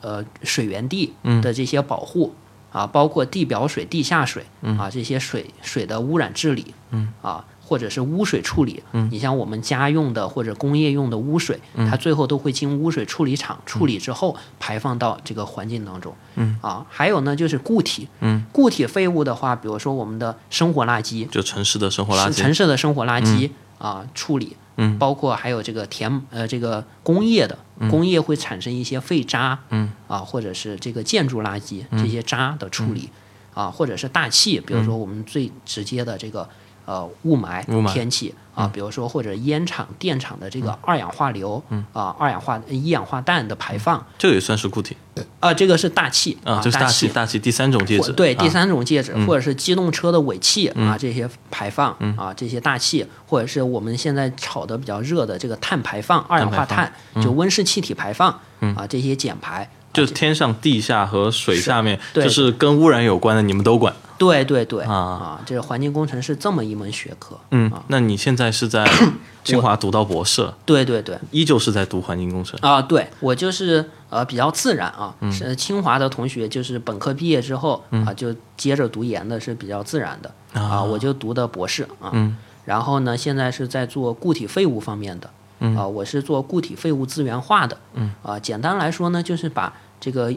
[0.02, 1.42] 呃水源地嗯。
[1.42, 2.36] 的这些保护，
[2.74, 4.44] 啊，包括地表水、地下水，
[4.78, 11.60] 啊，这些水水的污染治理，嗯，啊，或者是污水处理，嗯，你像我们家用的或者工业用的污水，
[11.90, 27.58] 它最后都会经污水处理厂处理之后排放到这个环境当中，嗯，啊，还有呢就是固体，嗯，固体废物的话，比如说我们的生活垃圾，就城市的生活垃圾，城市的生活垃圾、啊处理，嗯，包括还有这个填呃这个工业的，
[27.90, 29.92] 工业会产生一些废渣，嗯。
[30.08, 33.10] 啊或者是这个建筑垃圾、这些渣的处理，
[33.56, 36.48] 啊或者是大气，比如说我们最直接的这个
[36.86, 37.92] 呃雾霾雾霾。
[37.92, 41.62] 天气啊，比如说或者烟厂、电厂的这个二氧化硫，
[41.92, 44.96] 啊二氧化一氧化氮的排放，这个也算是固体。
[45.40, 47.40] 啊这个是大气啊，就是大气，大气。
[47.40, 50.88] 第三种介质，对，第啊三种介质，或者是机动车的尾气、嗯。
[50.88, 58.30] 啊，这些排放、啊，这些大气，或者是我们现在炒的比较热的这个碳排放、二氧化碳，就温室气体排放、
[58.76, 59.70] 啊，这些减排。
[59.92, 62.24] 就天上、地下和水下面，对。
[62.24, 63.94] 就是跟污染有关的，你们都管。
[64.24, 67.38] 对对对啊这个环境工程是这么一门学科。
[67.52, 68.86] 嗯，那你现在是在
[69.44, 72.58] 清华读到博士了，对对对依旧是在读环境工程。
[72.62, 90.34] 啊，对我就是呃比较自然啊，嗯是清华的同学，就是本科毕业之后、啊，就接着读研的是比较自然的啊，我就读的博士啊，嗯然后呢，现在是在做固体废物方面的，嗯啊，我是做固体废物资源化的，嗯，啊，简单来说呢，就是把这个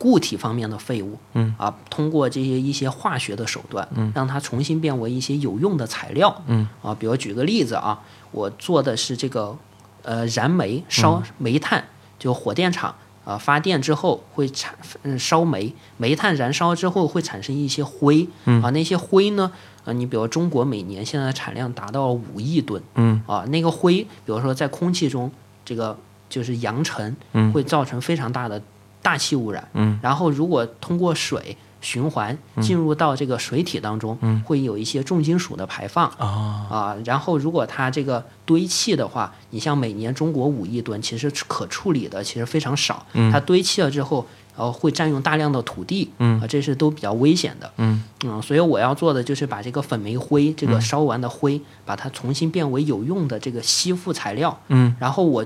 [0.00, 9.54] 固体方面的废物，嗯，啊，通过这些一些化学的手段，嗯，让它重新变为一些有用的材料，嗯，啊，比如举个例子啊，我做的是这个，
[10.02, 11.84] 呃，燃煤烧煤炭，
[12.18, 12.94] 就火电厂。
[13.22, 18.62] 啊，发电之后会产嗯烧煤，煤炭燃烧之后会产生一些灰，嗯。
[18.62, 19.52] 啊，那些灰呢，
[19.84, 23.22] 啊，你比如中国每年现在产量达到五亿吨，嗯。
[23.26, 25.30] 啊，那个灰，比如说在空气中，
[25.66, 25.96] 这个
[26.30, 27.52] 就是扬尘，嗯。
[27.52, 28.60] 会造成非常大的
[29.02, 29.66] 大气污染。
[29.74, 36.06] 嗯，然后如果通过水循环进入到这个水体当中，嗯会有一些重金属的排放。
[36.18, 43.06] 啊，啊，然后如果它这个堆砌的话，你像每年中国五亿吨，其实可处理的其实非常少。
[43.14, 47.72] 嗯它堆砌了之后，然后会占用大量的土地，嗯啊，这是都比较危险的。
[47.78, 48.04] 嗯
[48.42, 54.60] 所以我要做的就是把这个粉煤灰，这个烧完的灰，把它重新变为有用的这个吸附材料。
[54.68, 55.42] 嗯然后我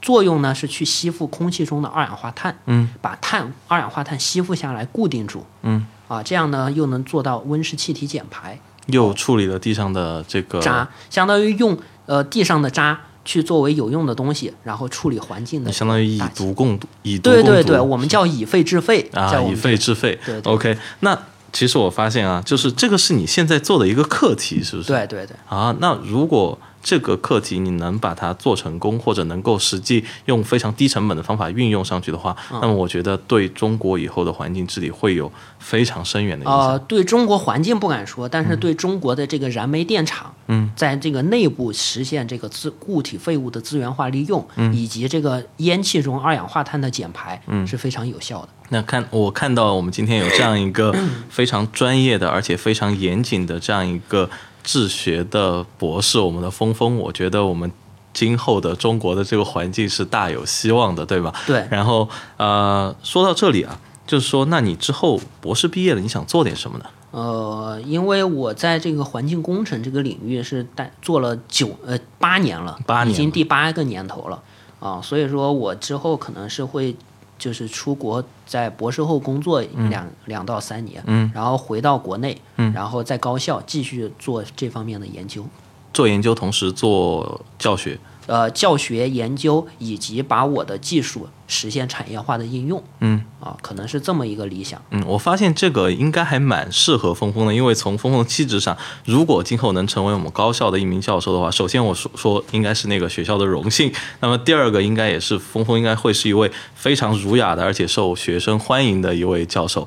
[0.00, 5.44] 作用呢是去吸附空气中的二氧化碳，嗯把碳二氧化碳吸附下来固定住。
[5.62, 8.58] 嗯，啊，这样呢又能做到温室气体减排。
[8.86, 17.46] 又处理了地上的这个渣，相当于用呃地上的渣去作为有用的东西，然后处理环境的这个相当于以毒攻毒，以毒攻毒。
[17.46, 20.18] 对对对，我们叫以废制废，啊，以废制废。
[20.24, 21.16] 对对 OK，那
[21.52, 24.88] 其实我发现啊，就是这个是你现在做的一个课题，是不是？
[24.88, 25.36] 对对对。
[25.48, 36.58] 啊，那如果这个课题你能把它做成功，或者能够实际用非常低成本的方法运用上去的话，那么我觉得对中国以后的环境治理会有非常深远的影响。
[36.58, 48.48] 呃，对中国环境不敢说，但是对中国的这个燃煤电厂，嗯，在这个内部实现这个资固体废物的资源化利用，嗯，以及这个烟气中二氧化碳的减排，嗯，是非常有效的。
[48.70, 50.94] 那看我看到我们今天有这样一个
[51.28, 54.30] 非常专业的，而且非常严谨的这样一个。
[54.62, 57.70] 治学的博士，我们的峰峰，我觉得我们
[58.12, 61.32] 今后的中国的这个环境是大有希望的，对吧？
[61.46, 61.66] 对。
[61.70, 66.84] 然后呃，说到这里啊，就是说，那你之后博士毕业了，你想做点什么呢？
[67.10, 74.42] 呃，因为我在这个环境工程这个领域是待做了九呃八年了，八年，已经第八个年头了
[74.78, 76.96] 啊，所以说我之后可能是会。
[77.40, 85.44] 就是出国在博士后工作两两到三年，嗯，然后回到国内，嗯，然后在高校继续做这方面的研究，
[85.92, 87.98] 做研究同时做教学。
[88.26, 94.80] 呃，教学研究以及把我的技术实现产业化的应用，嗯，啊，可能是这么一个理想。
[94.90, 109.86] 嗯，我发现这个应该还蛮适合峰峰的，因为从峰峰的气质上，如果今后能成为我们高校的一名教授的话，首先我说说应该是那个学校的荣幸，那么第二个应该也是峰峰应该会是一位非常儒雅的，而且受学生欢迎的一位教授。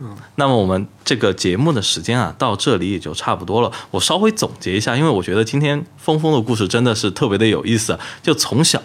[0.00, 3.72] 嗯，那么我们这个节目的时间啊，到这里也就差不多了。
[3.90, 7.98] 我稍微总结一下，因为我觉得今天峰峰的故事真的是特别的有意思。
[8.22, 8.80] 就从小，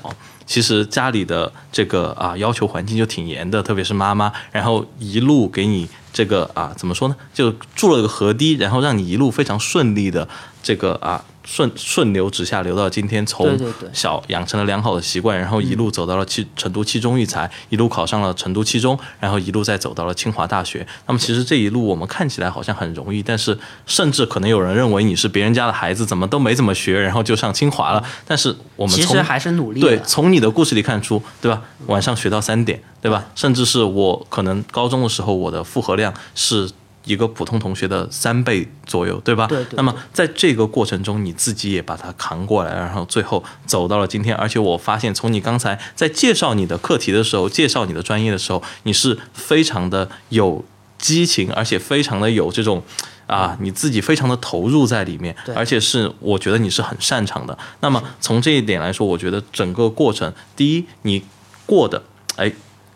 [0.45, 7.15] 其实家里的这个啊要求环境就挺严的，特别是妈妈，然后一路给你这个啊怎么说呢？
[7.33, 10.27] 就筑了个河堤，然后让你一路非常顺利的
[10.61, 11.23] 这个啊。
[11.43, 13.59] 顺顺流直下，流到今天，从
[13.91, 20.85] 小养成了良好的习惯，然后一路走到了七成都七中育才，一路考上了成都七中，然后一路再走到了清华大学。
[21.07, 28.03] 那么其实这一路我们看起来好像很容易，但是甚至可能有人认为你是别人家的孩子，怎么都没怎么学，然后就上清华了。
[28.25, 29.81] 但是我们其实还是努力。
[29.81, 31.61] 对，从你的故事里看出，对吧？
[31.87, 33.25] 晚上学到三点，对吧？
[33.35, 36.69] 甚至是我可能高中的时候，我的负荷量是。
[37.05, 39.47] 一个普通同学的三倍左右，对吧？
[39.47, 39.75] 对对。
[39.75, 44.35] 那么在这个过程中，你自己也把它扛过来，然后最后走到了今天。
[44.35, 50.63] 而且我发现，从你刚才在介绍你的课题的时候，介绍你的专业的时候，你是非常的有
[50.97, 52.81] 激情，而且非常的有这种
[53.27, 57.57] 啊，你自己非常的投入在里面，而且是我觉得你是很擅长的。
[57.81, 61.23] 那么从这一点来说，我觉得整个过程，第一，你
[61.65, 62.01] 过的
[62.37, 62.51] 哎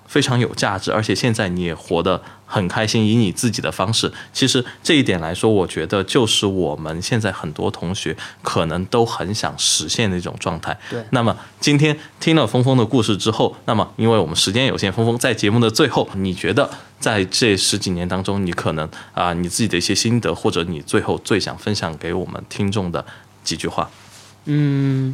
[0.07, 2.21] 非常有价值，而且现在你也活得。
[2.49, 10.79] 很开心，以你自己的方式，其实这一点来说，我觉得就是我们现在很多同学可能都很想实现的一种状态。
[10.89, 11.03] 对。
[11.09, 16.69] 那么今天听了峰峰的故事之后，那么因为我们时间有限，峰峰在节目的最后，你觉得
[17.01, 23.05] 在这十几年当中，你可能啊你自己的一些心得，或者你最后最想分享给我们听众的
[23.43, 23.89] 几句话？
[24.45, 25.13] 嗯，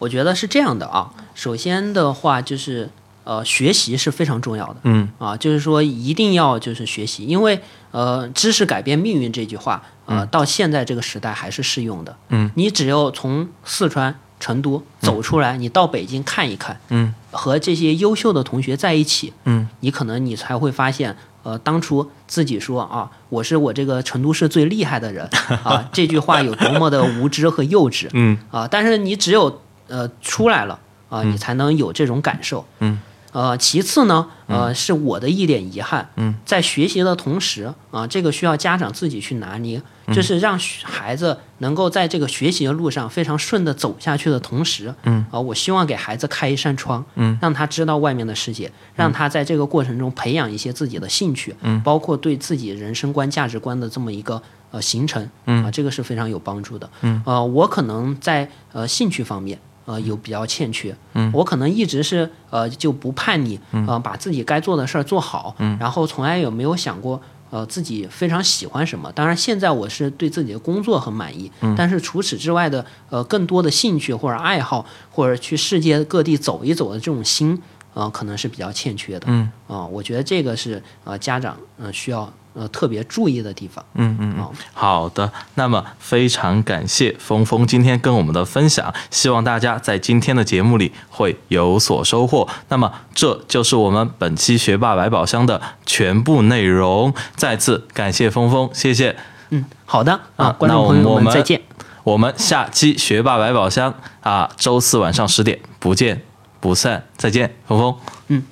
[0.00, 1.12] 我觉得是这样的啊。
[1.36, 2.90] 首先的话就是。
[3.24, 5.08] 呃，学习是非常重要的，嗯。
[5.18, 7.58] 啊，就是说一定要就是学习，因为
[7.90, 25.26] 呃，知识改变命运这句话，呃，到现在这个时代还是适用的，嗯，你只有从四川成都走出来，你到北京看一看，嗯，和这些优秀的同学在一起，嗯，你可能你才会发现，呃，当初自己说啊，我是我这个成都市最厉害的人
[25.64, 28.36] 啊，这句话有多么的无知和幼稚，嗯。
[28.50, 33.00] 啊，但是你只有呃出来了啊，你才能有这种感受，嗯。
[33.34, 39.82] 呃，其次呢，呃，是我的一点遗憾，嗯，在学习的同时啊，这个需要家长自己去拿捏，
[40.12, 59.58] 就是让孩子能够在这个学习的路上非常顺的走下去的同时，嗯，啊，我希望给孩子开一扇窗，嗯，让他知道外面的世界，让他在这个过程中培养一些自己的兴趣，嗯，包括对自己人生观、价值观的这么一个呃形成，嗯，啊，这个是非常有帮助的，嗯，呃，我可能在呃兴趣方面。
[59.86, 67.20] 呃，有比较欠缺，嗯，我可能一直是呃就不叛逆，呃，把自己该做的事儿做好，嗯，然后从来也没有想过
[67.50, 69.12] 呃自己非常喜欢什么。
[69.12, 77.60] 当然，现在我是对自己的工作很满意，嗯，但是除此之外的呃更多的兴趣或者爱好，或者去世界各地走一走的这种心，
[77.92, 82.32] 呃，可能是比较欠缺的，嗯，啊，我觉得这个是呃家长呃需要。
[82.54, 83.84] 呃，特别注意的地方。
[83.94, 85.30] 嗯嗯嗯，好的。
[85.56, 92.48] 那么非常感谢峰峰今天跟我们的分享，希望大家在今天的节目里会有所收获。
[92.68, 97.12] 那么这就是我们本期学霸百宝箱的全部内容。
[97.34, 99.16] 再次感谢峰峰，谢谢。
[99.50, 101.60] 嗯，好的啊，观众朋友们再见。
[102.04, 106.22] 我们下期学霸百宝箱啊，周四晚上十点不见
[106.60, 107.04] 不散。
[107.16, 107.96] 再见，峰峰。
[108.28, 108.42] 嗯，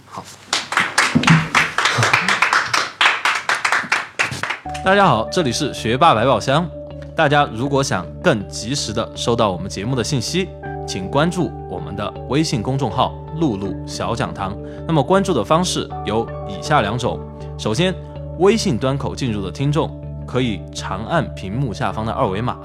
[4.84, 6.68] 大家好，这里是学霸百宝箱。
[7.14, 10.48] 大家如果想更及时的收到我们节目的信息，
[10.88, 14.58] 请关注我们的微信公众号“露露小讲堂”。
[14.84, 17.20] 那么关注的方式有以下两种：
[17.56, 17.94] 首先，
[18.40, 19.88] 微信端口进入的听众
[20.26, 22.58] 可以长按屏幕下方的二维码，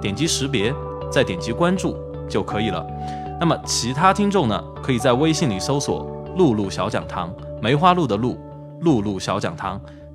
[0.00, 0.72] 点击识别，
[1.12, 1.94] 再点击关注
[2.30, 2.82] 就可以了。
[3.38, 8.38] 那么其他听众呢，可以在微信里搜索“露露小讲堂”，梅花鹿的鹿，
[8.80, 9.78] 露露小讲堂，